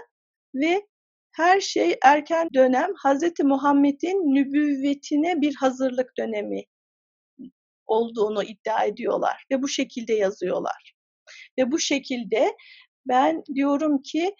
ve 0.56 0.88
her 1.32 1.62
şey 1.62 1.98
erken 2.04 2.50
dönem 2.54 2.90
Hazreti 2.98 3.44
Muhammed'in 3.44 4.36
nübüvvetine 4.36 5.42
bir 5.42 5.56
hazırlık 5.56 6.18
dönemi 6.18 6.64
olduğunu 7.88 8.44
iddia 8.44 8.84
ediyorlar 8.84 9.46
ve 9.52 9.62
bu 9.62 9.68
şekilde 9.68 10.14
yazıyorlar. 10.14 10.94
Ve 11.60 11.72
bu 11.72 11.80
şekilde 11.80 12.56
ben 13.08 13.44
diyorum 13.56 14.02
ki 14.02 14.36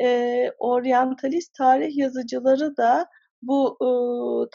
e, 0.00 0.50
oryantalist 0.58 1.54
tarih 1.54 1.96
yazıcıları 1.96 2.76
da 2.76 3.06
bu 3.42 3.76
e, 3.80 3.88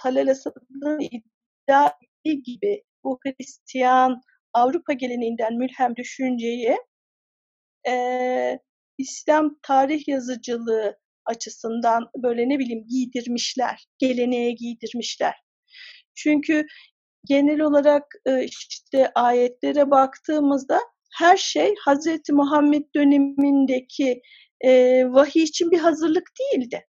Talal 0.02 0.28
Esad'ın 0.28 1.00
iddia 1.00 1.88
ettiği 1.88 2.44
gibi 2.44 2.84
bu 3.04 3.20
Hristiyan 3.24 4.22
Avrupa 4.54 4.94
geleneğinden 4.94 5.54
mülhem 5.54 5.96
düşünceyi 5.96 6.78
e, 7.90 8.60
İslam 8.98 9.58
tarih 9.62 10.08
yazıcılığı 10.08 10.98
açısından 11.26 12.10
böyle 12.24 12.50
ne 12.50 12.60
bileyim 12.60 12.88
giydirmişler, 12.88 13.88
geleneğe 13.98 14.52
giydirmişler. 14.52 15.36
Çünkü 16.16 16.66
genel 17.26 17.62
olarak 17.62 18.04
işte 18.42 19.12
ayetlere 19.16 19.92
baktığımızda 19.92 20.80
her 21.18 21.38
şey 21.38 21.76
Hazreti 21.86 22.34
Muhammed 22.34 22.84
dönemindeki 22.96 24.22
e, 24.62 25.04
vahiy 25.06 25.44
için 25.44 25.72
bir 25.72 25.80
hazırlık 25.80 26.30
değildi. 26.40 26.86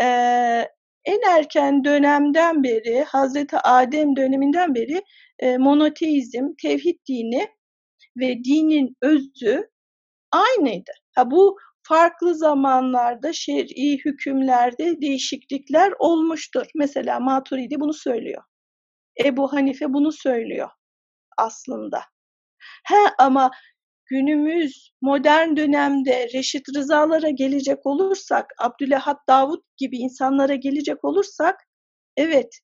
E, 0.00 0.06
en 1.04 1.20
erken 1.38 1.84
dönemden 1.84 2.64
beri, 2.64 3.04
Hazreti 3.04 3.56
Adem 3.58 4.16
döneminden 4.16 4.74
beri 4.74 5.02
e, 5.38 5.58
monoteizm, 5.58 6.54
tevhid 6.62 6.98
dini 7.08 7.48
ve 8.16 8.44
dinin 8.44 8.96
özü 9.02 9.68
aynıydı. 10.32 10.90
Ha 11.14 11.30
bu 11.30 11.56
farklı 11.82 12.34
zamanlarda 12.34 13.32
şer'i 13.32 13.98
hükümlerde 14.04 15.00
değişiklikler 15.00 15.92
olmuştur. 15.98 16.66
Mesela 16.74 17.20
Maturidi 17.20 17.80
bunu 17.80 17.92
söylüyor. 17.94 18.42
Ebu 19.24 19.52
Hanife 19.52 19.92
bunu 19.92 20.12
söylüyor 20.12 20.68
aslında. 21.38 22.00
He 22.84 22.96
ama 23.18 23.50
günümüz 24.06 24.90
modern 25.00 25.56
dönemde 25.56 26.28
Reşit 26.34 26.68
Rızalara 26.76 27.30
gelecek 27.30 27.86
olursak, 27.86 28.52
Abdülahad 28.58 29.18
Davut 29.28 29.64
gibi 29.76 29.98
insanlara 29.98 30.54
gelecek 30.54 31.04
olursak, 31.04 31.56
evet 32.16 32.58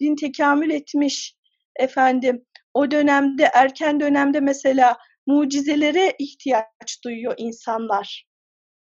din 0.00 0.16
tekamül 0.16 0.70
etmiş 0.70 1.34
efendim. 1.76 2.46
O 2.74 2.90
dönemde 2.90 3.50
erken 3.54 4.00
dönemde 4.00 4.40
mesela 4.40 4.96
mucizelere 5.26 6.14
ihtiyaç 6.18 7.04
duyuyor 7.04 7.34
insanlar. 7.38 8.24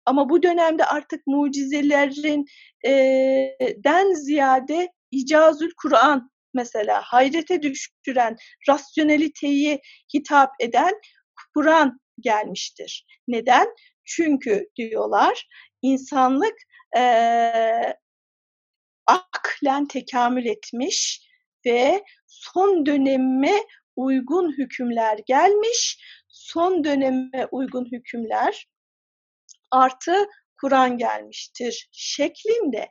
Ama 0.06 0.30
bu 0.30 0.44
dönemde 0.44 0.86
artık 0.86 1.28
mucizelerin 1.28 2.46
e, 2.86 2.92
den 3.84 4.14
ziyade 4.14 4.90
icazül 5.12 5.72
Kur'an 5.82 6.32
mesela 6.54 7.02
hayrete 7.06 7.62
düşüren, 7.62 8.36
rasyoneliteyi 8.70 9.80
hitap 10.14 10.50
eden 10.60 10.94
Kur'an 11.54 12.00
gelmiştir. 12.20 13.06
Neden? 13.28 13.68
Çünkü 14.06 14.70
diyorlar 14.76 15.48
insanlık 15.82 16.56
e, 16.98 17.02
aklen 19.08 19.88
tekamül 19.88 20.46
etmiş 20.46 21.28
ve 21.66 22.04
son 22.28 22.86
döneme 22.86 23.64
uygun 23.96 24.58
hükümler 24.58 25.20
gelmiş. 25.26 25.98
Son 26.28 26.84
döneme 26.84 27.48
uygun 27.52 27.86
hükümler 27.92 28.68
artı 29.72 30.28
Kur'an 30.62 30.98
gelmiştir 30.98 31.90
şeklinde 31.92 32.90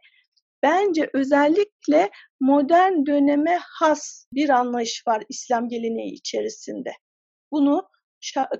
bence 0.62 1.10
özellikle 1.14 2.10
modern 2.40 3.06
döneme 3.06 3.58
has 3.62 4.26
bir 4.32 4.48
anlayış 4.48 5.06
var 5.06 5.22
İslam 5.28 5.68
geleneği 5.68 6.12
içerisinde. 6.12 6.92
Bunu 7.52 7.88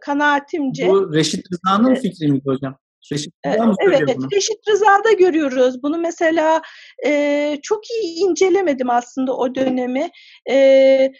kanaatimce... 0.00 0.88
Bu 0.88 1.14
Reşit 1.14 1.46
Rıza'nın 1.52 1.94
e, 1.94 2.00
fikri 2.00 2.28
miydi 2.28 2.44
hocam? 2.46 2.78
Reşit 3.12 3.34
Rıza 3.46 3.64
mı 3.64 3.74
evet, 3.86 4.16
bunu? 4.16 4.28
Reşit 4.32 4.68
Rıza'da 4.68 5.12
görüyoruz. 5.12 5.82
Bunu 5.82 5.98
mesela 5.98 6.62
e, 7.06 7.56
çok 7.62 7.90
iyi 7.90 8.28
incelemedim 8.28 8.90
aslında 8.90 9.36
o 9.36 9.54
dönemi. 9.54 10.10
E, 10.50 10.54
e, 10.56 11.12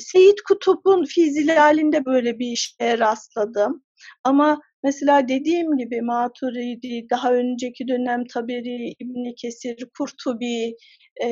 Seyit 0.00 0.42
Kutup'un 0.42 1.04
Fizilalinde 1.04 2.04
böyle 2.04 2.38
bir 2.38 2.56
şeye 2.56 2.98
rastladım. 2.98 3.82
Ama 4.24 4.60
Mesela 4.82 5.28
dediğim 5.28 5.76
gibi 5.76 6.02
Maturidi, 6.02 7.06
daha 7.10 7.32
önceki 7.32 7.88
dönem 7.88 8.24
Taberi, 8.24 8.94
İbn 9.00 9.34
Kesir, 9.36 9.88
Kurtubi, 9.98 10.76
e, 11.22 11.28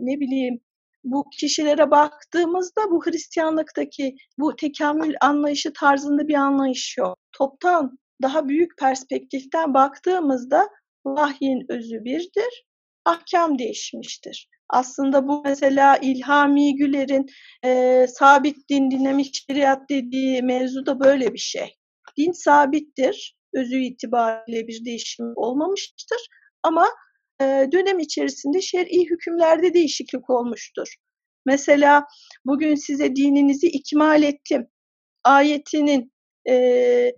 ne 0.00 0.20
bileyim 0.20 0.60
bu 1.04 1.24
kişilere 1.40 1.90
baktığımızda 1.90 2.90
bu 2.90 3.06
Hristiyanlıktaki 3.06 4.14
bu 4.38 4.56
tekamül 4.56 5.14
anlayışı 5.20 5.72
tarzında 5.72 6.28
bir 6.28 6.34
anlayış 6.34 6.96
yok. 6.98 7.18
Toptan 7.32 7.98
daha 8.22 8.48
büyük 8.48 8.78
perspektiften 8.78 9.74
baktığımızda 9.74 10.68
vahyin 11.04 11.66
özü 11.68 12.04
birdir, 12.04 12.64
ahkam 13.04 13.58
değişmiştir. 13.58 14.48
Aslında 14.68 15.28
bu 15.28 15.42
mesela 15.44 15.96
İlhami 15.96 16.76
Güler'in 16.76 17.26
e, 17.64 18.06
sabit 18.08 18.68
din 18.68 18.90
dinamik 18.90 19.34
şeriat 19.34 19.90
dediği 19.90 20.42
mevzu 20.42 20.86
da 20.86 21.00
böyle 21.00 21.32
bir 21.32 21.38
şey. 21.38 21.74
Din 22.18 22.32
sabittir. 22.32 23.36
Özü 23.54 23.76
itibariyle 23.76 24.68
bir 24.68 24.84
değişim 24.84 25.32
olmamıştır. 25.36 26.28
Ama 26.62 26.86
dönem 27.40 27.98
içerisinde 27.98 28.60
şer'i 28.60 29.10
hükümlerde 29.10 29.74
değişiklik 29.74 30.30
olmuştur. 30.30 30.94
Mesela 31.46 32.06
bugün 32.44 32.74
size 32.74 33.16
dininizi 33.16 33.66
ikmal 33.66 34.22
ettim. 34.22 34.66
Ayetinin 35.24 36.12
e, 36.48 37.12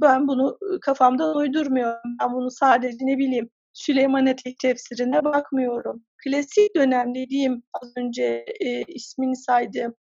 ben 0.00 0.28
bunu 0.28 0.58
kafamdan 0.80 1.36
uydurmuyorum. 1.36 2.16
Ben 2.20 2.32
bunu 2.32 2.50
sadece 2.50 2.96
ne 3.00 3.18
bileyim 3.18 3.50
Süleyman 3.72 4.26
Etek 4.26 4.58
tefsirine 4.58 5.24
bakmıyorum. 5.24 6.04
Klasik 6.24 6.76
dönem 6.76 7.14
dediğim 7.14 7.62
az 7.82 7.92
önce 7.96 8.44
e, 8.60 8.82
ismini 8.82 9.36
saydığım 9.36 9.94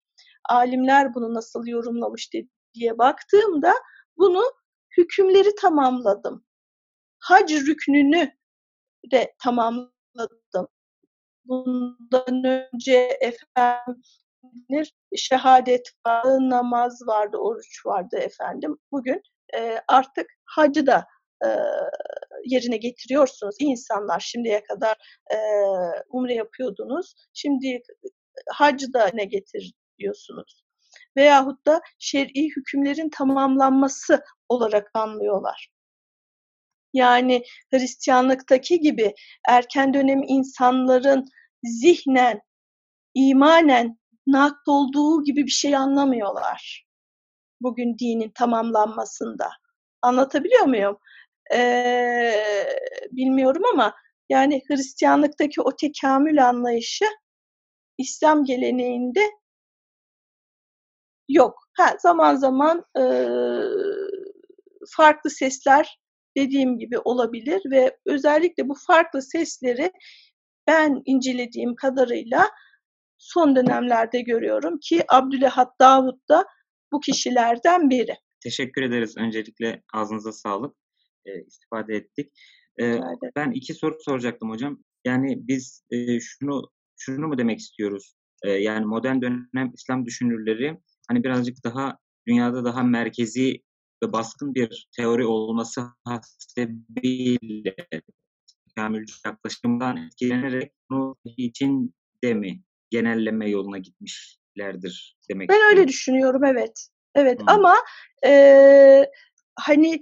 alimler 0.50 1.14
bunu 1.14 1.34
nasıl 1.34 1.68
yorumlamış 1.68 2.30
diye 2.74 2.98
baktığımda 2.98 3.74
bunu 4.18 4.44
hükümleri 4.98 5.56
tamamladım. 5.62 6.46
Hac 7.20 7.52
rüknünü 7.52 8.32
de 9.12 9.34
tamamladım. 9.44 10.68
Bundan 11.46 12.44
önce 12.74 13.18
efendim 13.22 14.04
şehadet 15.16 15.92
vardı, 16.08 16.38
namaz 16.50 17.02
vardı, 17.08 17.38
oruç 17.38 17.86
vardı 17.86 18.18
efendim. 18.18 18.78
Bugün 18.92 19.22
e, 19.58 19.82
artık 19.88 20.28
hacı 20.46 20.88
da 20.88 21.06
e, 21.46 21.48
yerine 22.46 22.78
getiriyorsunuz. 22.78 23.56
İnsanlar 23.60 24.20
şimdiye 24.20 24.64
kadar 24.64 24.96
e, 25.34 25.38
umre 26.10 26.34
yapıyordunuz. 26.34 27.16
Şimdi 27.34 27.82
hacı 28.50 28.94
da 28.94 29.10
ne 29.14 29.26
getiriyorsunuz? 29.26 30.62
veyahut 31.18 31.68
da 31.68 31.82
şer'i 32.00 32.50
hükümlerin 32.56 33.10
tamamlanması 33.10 34.24
olarak 34.50 34.92
anlıyorlar. 34.94 35.70
Yani 36.94 37.44
Hristiyanlıktaki 37.74 38.80
gibi 38.80 39.14
erken 39.50 39.94
dönem 39.94 40.22
insanların 40.28 41.26
zihnen, 41.64 42.42
imanen 43.14 44.00
nakt 44.28 44.68
olduğu 44.68 45.24
gibi 45.24 45.46
bir 45.46 45.52
şey 45.52 45.76
anlamıyorlar. 45.76 46.86
Bugün 47.62 47.98
dinin 47.98 48.30
tamamlanmasında. 48.30 49.50
Anlatabiliyor 50.02 50.66
muyum? 50.66 50.98
Ee, 51.54 52.34
bilmiyorum 53.12 53.64
ama 53.74 53.96
yani 54.30 54.62
Hristiyanlıktaki 54.68 55.62
o 55.62 55.76
tekamül 55.76 56.48
anlayışı 56.50 57.06
İslam 57.98 58.46
geleneğinde 58.46 59.32
yok. 61.30 61.68
Ha, 61.78 61.96
zaman 62.00 62.36
zaman 62.36 62.86
e, 62.98 63.04
farklı 64.96 65.30
sesler 65.30 66.01
dediğim 66.38 66.80
gibi 66.80 67.00
olabilir 67.00 67.62
ve 67.72 67.98
özellikle 68.06 68.70
bu 68.70 68.76
farklı 68.88 69.22
sesleri 69.22 69.92
ben 70.68 71.02
incelediğim 71.06 71.76
kadarıyla 71.76 72.50
son 73.18 73.56
dönemlerde 73.56 74.22
görüyorum 74.22 74.80
ki 74.80 75.04
Abdülahat 75.10 75.80
Davud 75.80 76.30
da 76.30 76.46
bu 76.92 77.00
kişilerden 77.00 77.90
biri. 77.90 78.16
Teşekkür 78.44 78.82
ederiz. 78.82 79.18
Öncelikle 79.18 79.84
ağzınıza 79.94 80.32
sağlık. 80.32 80.76
E, 81.26 81.46
istifade 81.46 81.96
ettik. 81.96 82.32
E, 82.82 83.00
ben 83.36 83.52
iki 83.52 83.74
soru 83.74 83.98
soracaktım 84.06 84.50
hocam. 84.50 84.84
Yani 85.06 85.48
biz 85.48 85.84
e, 85.90 86.20
şunu 86.20 86.70
şunu 86.98 87.28
mu 87.28 87.38
demek 87.38 87.60
istiyoruz? 87.60 88.16
E, 88.44 88.50
yani 88.52 88.86
modern 88.86 89.22
dönem 89.22 89.72
İslam 89.74 90.06
düşünürleri 90.06 90.78
hani 91.08 91.24
birazcık 91.24 91.64
daha 91.64 91.98
dünyada 92.28 92.66
daha 92.66 92.84
merkezi 92.84 93.62
ve 94.04 94.14
baskın 94.14 94.56
bir 94.56 94.88
teori 94.98 95.26
olması 95.26 95.82
hasebiyle 96.04 97.76
tekamülcü 98.68 99.14
yaklaşımdan 99.26 99.98
etkilenerek 99.98 100.72
bunu 100.90 101.16
için 101.26 101.96
de 102.24 102.34
mi 102.34 102.62
genelleme 102.90 103.50
yoluna 103.50 103.78
gitmişlerdir 103.78 105.18
demek 105.30 105.50
Ben 105.50 105.70
öyle 105.70 105.88
düşünüyorum 105.88 106.44
evet. 106.44 106.88
Evet 107.16 107.40
hmm. 107.40 107.50
ama 107.50 107.76
e, 108.26 109.06
hani 109.60 110.00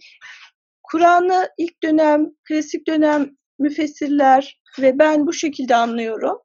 Kur'an'ı 0.84 1.50
ilk 1.58 1.84
dönem, 1.84 2.32
klasik 2.48 2.88
dönem 2.88 3.38
müfessirler 3.60 4.62
ve 4.80 5.00
ben 5.00 5.28
bu 5.28 5.34
şekilde 5.34 5.76
anlıyorum. 5.76 6.38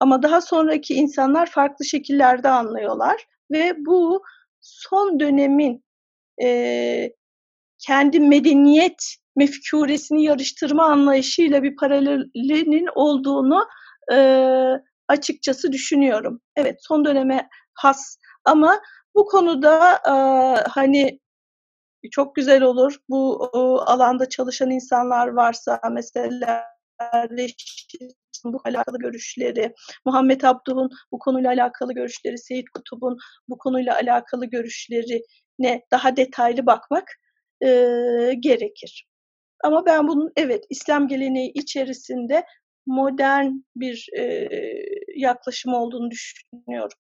Ama 0.00 0.22
daha 0.22 0.40
sonraki 0.40 0.94
insanlar 0.94 1.50
farklı 1.50 1.84
şekillerde 1.84 2.48
anlıyorlar 2.48 3.26
ve 3.50 3.74
bu 3.78 4.22
son 4.60 5.20
dönemin 5.20 5.84
e, 6.42 7.10
kendi 7.78 8.20
medeniyet 8.20 9.16
mefkuresini 9.36 10.24
yarıştırma 10.24 10.84
anlayışıyla 10.84 11.62
bir 11.62 11.76
paralelinin 11.76 12.88
olduğunu 12.94 13.66
e, 14.12 14.16
açıkçası 15.08 15.72
düşünüyorum. 15.72 16.40
Evet 16.56 16.76
son 16.80 17.04
döneme 17.04 17.48
has 17.74 18.16
ama 18.44 18.80
bu 19.14 19.26
konuda 19.26 19.94
e, 20.06 20.14
hani 20.68 21.20
çok 22.10 22.34
güzel 22.34 22.62
olur. 22.62 22.96
Bu 23.08 23.36
o, 23.52 23.78
alanda 23.78 24.28
çalışan 24.28 24.70
insanlar 24.70 25.28
varsa 25.28 25.80
mesela 25.92 26.64
bu 28.44 28.60
alakalı 28.64 28.98
görüşleri, 28.98 29.74
Muhammed 30.04 30.40
Abduh'un 30.42 30.90
bu 31.12 31.18
konuyla 31.18 31.50
alakalı 31.50 31.92
görüşleri, 31.94 32.38
Seyit 32.38 32.70
Kutub'un 32.70 33.18
bu 33.48 33.58
konuyla 33.58 33.94
alakalı 33.94 34.46
görüşleri 34.46 35.22
ne 35.58 35.82
daha 35.90 36.16
detaylı 36.16 36.66
bakmak 36.66 37.08
e, 37.64 37.68
gerekir. 38.40 39.06
Ama 39.64 39.86
ben 39.86 40.08
bunun 40.08 40.32
evet 40.36 40.64
İslam 40.70 41.08
geleneği 41.08 41.52
içerisinde 41.54 42.44
modern 42.86 43.50
bir 43.76 44.06
e, 44.18 44.48
yaklaşım 45.16 45.74
olduğunu 45.74 46.10
düşünüyorum. 46.10 46.98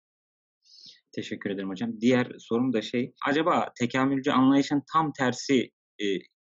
Teşekkür 1.15 1.49
ederim 1.49 1.69
hocam. 1.69 2.01
Diğer 2.01 2.27
sorum 2.39 2.73
da 2.73 2.81
şey, 2.81 3.13
acaba 3.27 3.71
tekamülcü 3.79 4.31
anlayışın 4.31 4.83
tam 4.93 5.13
tersi 5.13 5.69
e, 5.99 6.05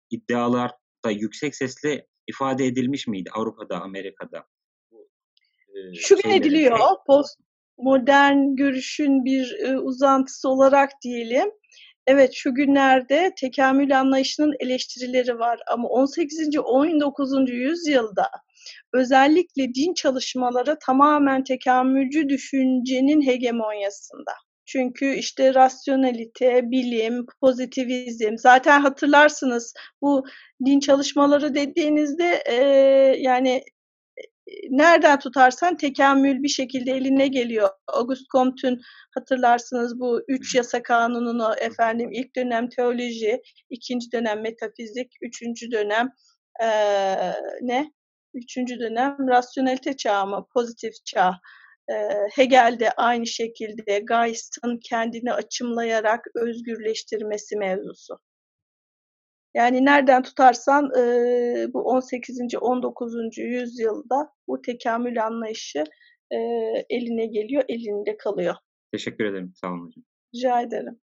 iddialar 0.09 0.71
da 1.05 1.11
yüksek 1.11 1.55
sesle 1.55 2.07
ifade 2.27 2.65
edilmiş 2.65 3.07
miydi 3.07 3.29
Avrupa'da, 3.33 3.81
Amerika'da? 3.81 4.45
E, 5.67 5.93
Şu 5.93 6.17
şeyleri. 6.17 6.39
ediliyor. 6.39 6.79
Post 7.07 7.39
modern 7.77 8.55
görüşün 8.55 9.25
bir 9.25 9.55
e, 9.59 9.77
uzantısı 9.77 10.49
olarak 10.49 10.91
diyelim. 11.03 11.51
Evet 12.07 12.33
şu 12.33 12.55
günlerde 12.55 13.31
tekamül 13.39 13.99
anlayışının 13.99 14.53
eleştirileri 14.59 15.39
var 15.39 15.59
ama 15.71 15.87
18. 15.87 16.57
19. 16.57 17.31
yüzyılda 17.49 18.29
özellikle 18.93 19.73
din 19.73 19.93
çalışmaları 19.93 20.77
tamamen 20.85 21.43
tekamülcü 21.43 22.29
düşüncenin 22.29 23.21
hegemonyasında. 23.27 24.31
Çünkü 24.65 25.13
işte 25.13 25.53
rasyonelite, 25.53 26.61
bilim, 26.71 27.25
pozitivizm 27.41 28.37
zaten 28.37 28.81
hatırlarsınız 28.81 29.73
bu 30.01 30.25
din 30.65 30.79
çalışmaları 30.79 31.55
dediğinizde 31.55 32.43
e, 32.45 32.55
yani 33.19 33.63
nereden 34.69 35.19
tutarsan 35.19 35.77
tekamül 35.77 36.43
bir 36.43 36.49
şekilde 36.49 36.91
eline 36.91 37.27
geliyor. 37.27 37.69
Auguste 37.87 38.25
Comte'un 38.31 38.81
hatırlarsınız 39.15 39.99
bu 39.99 40.21
üç 40.27 40.55
yasa 40.55 40.83
kanununu 40.83 41.53
efendim 41.57 42.09
ilk 42.11 42.35
dönem 42.35 42.69
teoloji, 42.69 43.41
ikinci 43.69 44.11
dönem 44.11 44.41
metafizik, 44.41 45.11
üçüncü 45.21 45.71
dönem 45.71 46.09
e, 46.63 46.67
ne? 47.61 47.91
Üçüncü 48.33 48.79
dönem 48.79 49.17
rasyonelite 49.29 49.97
çağı 49.97 50.27
mı? 50.27 50.47
Pozitif 50.53 50.93
çağ. 51.05 51.33
E, 51.89 51.93
Hegel 52.35 52.77
de 52.79 52.91
aynı 52.91 53.27
şekilde 53.27 53.99
Geist'ın 54.09 54.79
kendini 54.89 55.33
açımlayarak 55.33 56.25
özgürleştirmesi 56.35 57.57
mevzusu. 57.57 58.19
Yani 59.57 59.85
nereden 59.85 60.23
tutarsan 60.23 60.91
e, 60.99 61.73
bu 61.73 61.81
18. 61.81 62.39
19. 62.61 63.37
yüzyılda 63.37 64.29
bu 64.47 64.61
tekamül 64.61 65.25
anlayışı 65.25 65.83
e, 66.31 66.37
eline 66.89 67.25
geliyor, 67.25 67.63
elinde 67.69 68.17
kalıyor. 68.17 68.55
Teşekkür 68.91 69.25
ederim. 69.25 69.53
Sağ 69.55 69.67
olun 69.67 69.87
hocam. 69.87 70.03
Rica 70.35 70.61
ederim. 70.61 70.99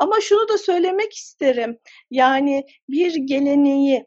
Ama 0.00 0.20
şunu 0.20 0.48
da 0.48 0.58
söylemek 0.58 1.12
isterim. 1.12 1.78
Yani 2.10 2.66
bir 2.88 3.14
geleneği 3.14 4.06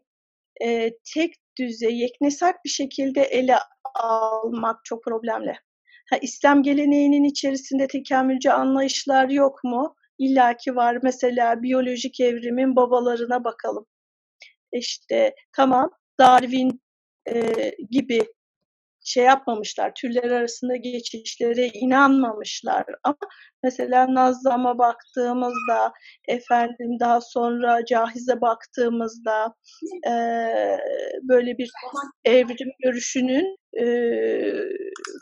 e, 0.61 0.91
tek 1.13 1.33
düze, 1.59 1.91
yeknesak 1.91 2.55
bir 2.65 2.69
şekilde 2.69 3.21
ele 3.21 3.55
almak 3.95 4.85
çok 4.85 5.03
problemli. 5.03 5.53
Ha, 6.09 6.17
İslam 6.21 6.63
geleneğinin 6.63 7.23
içerisinde 7.23 7.87
tekamülcü 7.87 8.49
anlayışlar 8.49 9.29
yok 9.29 9.63
mu? 9.63 9.95
İllaki 10.19 10.75
var. 10.75 10.97
Mesela 11.03 11.63
biyolojik 11.63 12.19
evrimin 12.19 12.75
babalarına 12.75 13.43
bakalım. 13.43 13.85
İşte 14.73 15.35
tamam 15.53 15.89
Darwin 16.19 16.81
e, 17.29 17.71
gibi 17.91 18.25
şey 19.05 19.23
yapmamışlar, 19.23 19.91
türler 19.95 20.31
arasında 20.31 20.75
geçişlere 20.75 21.67
inanmamışlar. 21.67 22.85
Ama 23.03 23.17
mesela 23.63 24.13
Nazlam'a 24.13 24.77
baktığımızda, 24.77 25.93
efendim 26.27 26.99
daha 26.99 27.21
sonra 27.21 27.85
Cahiz'e 27.85 28.41
baktığımızda 28.41 29.53
e, 30.07 30.13
böyle 31.23 31.57
bir 31.57 31.71
evrim 32.25 32.69
görüşünün 32.83 33.57
e, 33.79 33.85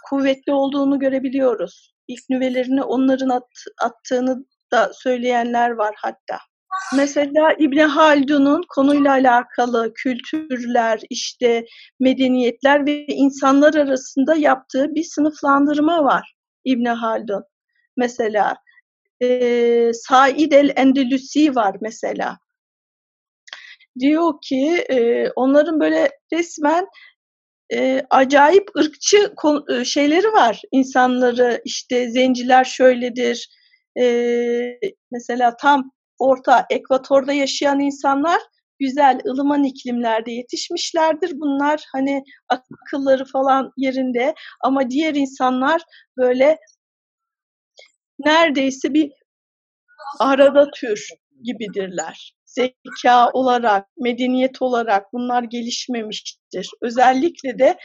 kuvvetli 0.10 0.54
olduğunu 0.54 1.00
görebiliyoruz. 1.00 1.94
İlk 2.08 2.30
nüvelerini 2.30 2.84
onların 2.84 3.30
at, 3.30 3.48
attığını 3.82 4.46
da 4.74 4.92
söyleyenler 4.94 5.70
var 5.70 5.96
hatta. 5.98 6.40
Mesela 6.96 7.54
İbn 7.60 7.78
Haldun'un 7.78 8.62
konuyla 8.70 9.12
alakalı 9.12 9.94
kültürler, 9.94 11.00
işte 11.10 11.66
medeniyetler 12.00 12.86
ve 12.86 13.06
insanlar 13.08 13.74
arasında 13.74 14.36
yaptığı 14.36 14.96
bir 14.96 15.04
sınıflandırma 15.04 16.04
var 16.04 16.34
İbn 16.66 16.86
Haldun. 16.86 17.44
Mesela 17.98 18.56
e, 19.22 19.92
Said 19.94 20.52
el-Endülüsi 20.52 21.56
var 21.56 21.76
mesela. 21.82 22.38
Diyor 24.00 24.34
ki 24.42 24.86
e, 24.90 25.30
onların 25.36 25.80
böyle 25.80 26.10
resmen 26.34 26.88
e, 27.74 28.02
acayip 28.10 28.70
ırkçı 28.78 29.34
şeyleri 29.86 30.28
var. 30.28 30.62
İnsanları 30.72 31.62
işte 31.66 32.12
zenciler 32.12 32.64
şöyledir, 32.64 33.50
e, 34.02 34.80
mesela 35.12 35.58
tam 35.58 35.92
orta 36.20 36.66
ekvatorda 36.70 37.34
yaşayan 37.34 37.80
insanlar 37.80 38.42
güzel 38.80 39.20
ılıman 39.28 39.64
iklimlerde 39.64 40.32
yetişmişlerdir. 40.32 41.32
Bunlar 41.40 41.84
hani 41.92 42.24
akılları 42.50 43.26
falan 43.26 43.72
yerinde 43.78 44.34
ama 44.64 44.90
diğer 44.90 45.16
insanlar 45.16 45.82
böyle 46.18 46.58
neredeyse 48.20 48.94
bir 48.94 49.12
arada 50.20 50.72
tür 50.72 51.08
gibidirler. 51.44 52.34
Zeka 52.46 53.30
olarak, 53.34 53.88
medeniyet 53.98 54.62
olarak 54.62 55.14
bunlar 55.14 55.44
gelişmemiştir. 55.44 56.70
Özellikle 56.82 57.60
de 57.60 57.78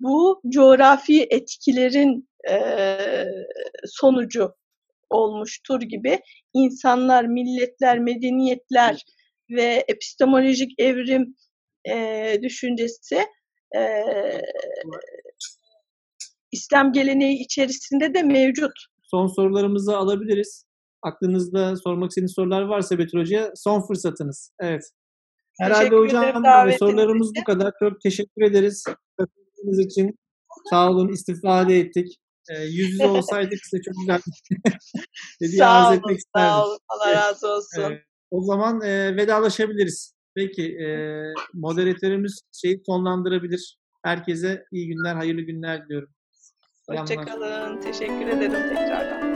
bu 0.00 0.40
coğrafi 0.54 1.26
etkilerin 1.30 2.28
e, 2.50 2.98
sonucu 3.86 4.54
olmuştur 5.14 5.80
gibi 5.80 6.18
insanlar, 6.54 7.24
milletler, 7.24 7.98
medeniyetler 7.98 9.02
ve 9.50 9.84
epistemolojik 9.88 10.70
evrim 10.78 11.34
e, 11.88 12.38
düşüncesi 12.42 13.18
e, 13.76 13.80
İslam 16.52 16.92
geleneği 16.92 17.44
içerisinde 17.44 18.14
de 18.14 18.22
mevcut. 18.22 18.72
Son 19.02 19.26
sorularımızı 19.26 19.96
alabiliriz. 19.96 20.66
Aklınızda 21.02 21.76
sormak 21.76 22.10
istediğiniz 22.10 22.34
sorular 22.34 22.62
varsa 22.62 22.98
Betül 22.98 23.18
Hoca'ya 23.18 23.52
son 23.56 23.86
fırsatınız. 23.86 24.52
Evet. 24.60 24.82
Herhalde 25.60 25.78
teşekkür 25.78 25.96
hocam 25.96 26.42
sorularımız 26.78 27.32
bu 27.40 27.44
kadar. 27.44 27.72
Çok 27.78 28.00
teşekkür 28.00 28.42
ederiz. 28.42 28.84
Katıldığınız 29.16 29.86
için 29.86 30.18
sağ 30.70 30.90
olun 30.90 31.08
istifade 31.08 31.78
ettik. 31.78 32.06
E, 32.50 32.62
yüz 32.62 32.90
yüze 32.92 33.06
olsaydık 33.06 33.58
size 33.64 33.82
çok 33.82 33.94
güzel 34.00 34.20
hediye 35.42 35.58
sağ 35.58 35.70
arz 35.70 35.88
olun, 35.88 35.98
etmek 35.98 36.18
isterdim. 36.18 36.48
Sağ 36.48 36.66
olun. 36.66 36.78
Allah 36.88 37.14
razı 37.14 37.48
olsun. 37.48 37.82
Evet. 37.82 38.02
O 38.30 38.44
zaman 38.44 38.80
e, 38.80 39.16
vedalaşabiliriz. 39.16 40.14
Peki 40.34 40.62
e, 40.62 40.88
moderatörümüz 41.54 42.40
şeyi 42.52 42.82
sonlandırabilir. 42.86 43.78
Herkese 44.04 44.64
iyi 44.72 44.88
günler, 44.88 45.14
hayırlı 45.14 45.40
günler 45.40 45.84
diliyorum. 45.84 46.08
Hoşçakalın. 46.88 47.80
Teşekkür 47.80 48.26
ederim 48.26 48.68
tekrardan. 48.68 49.33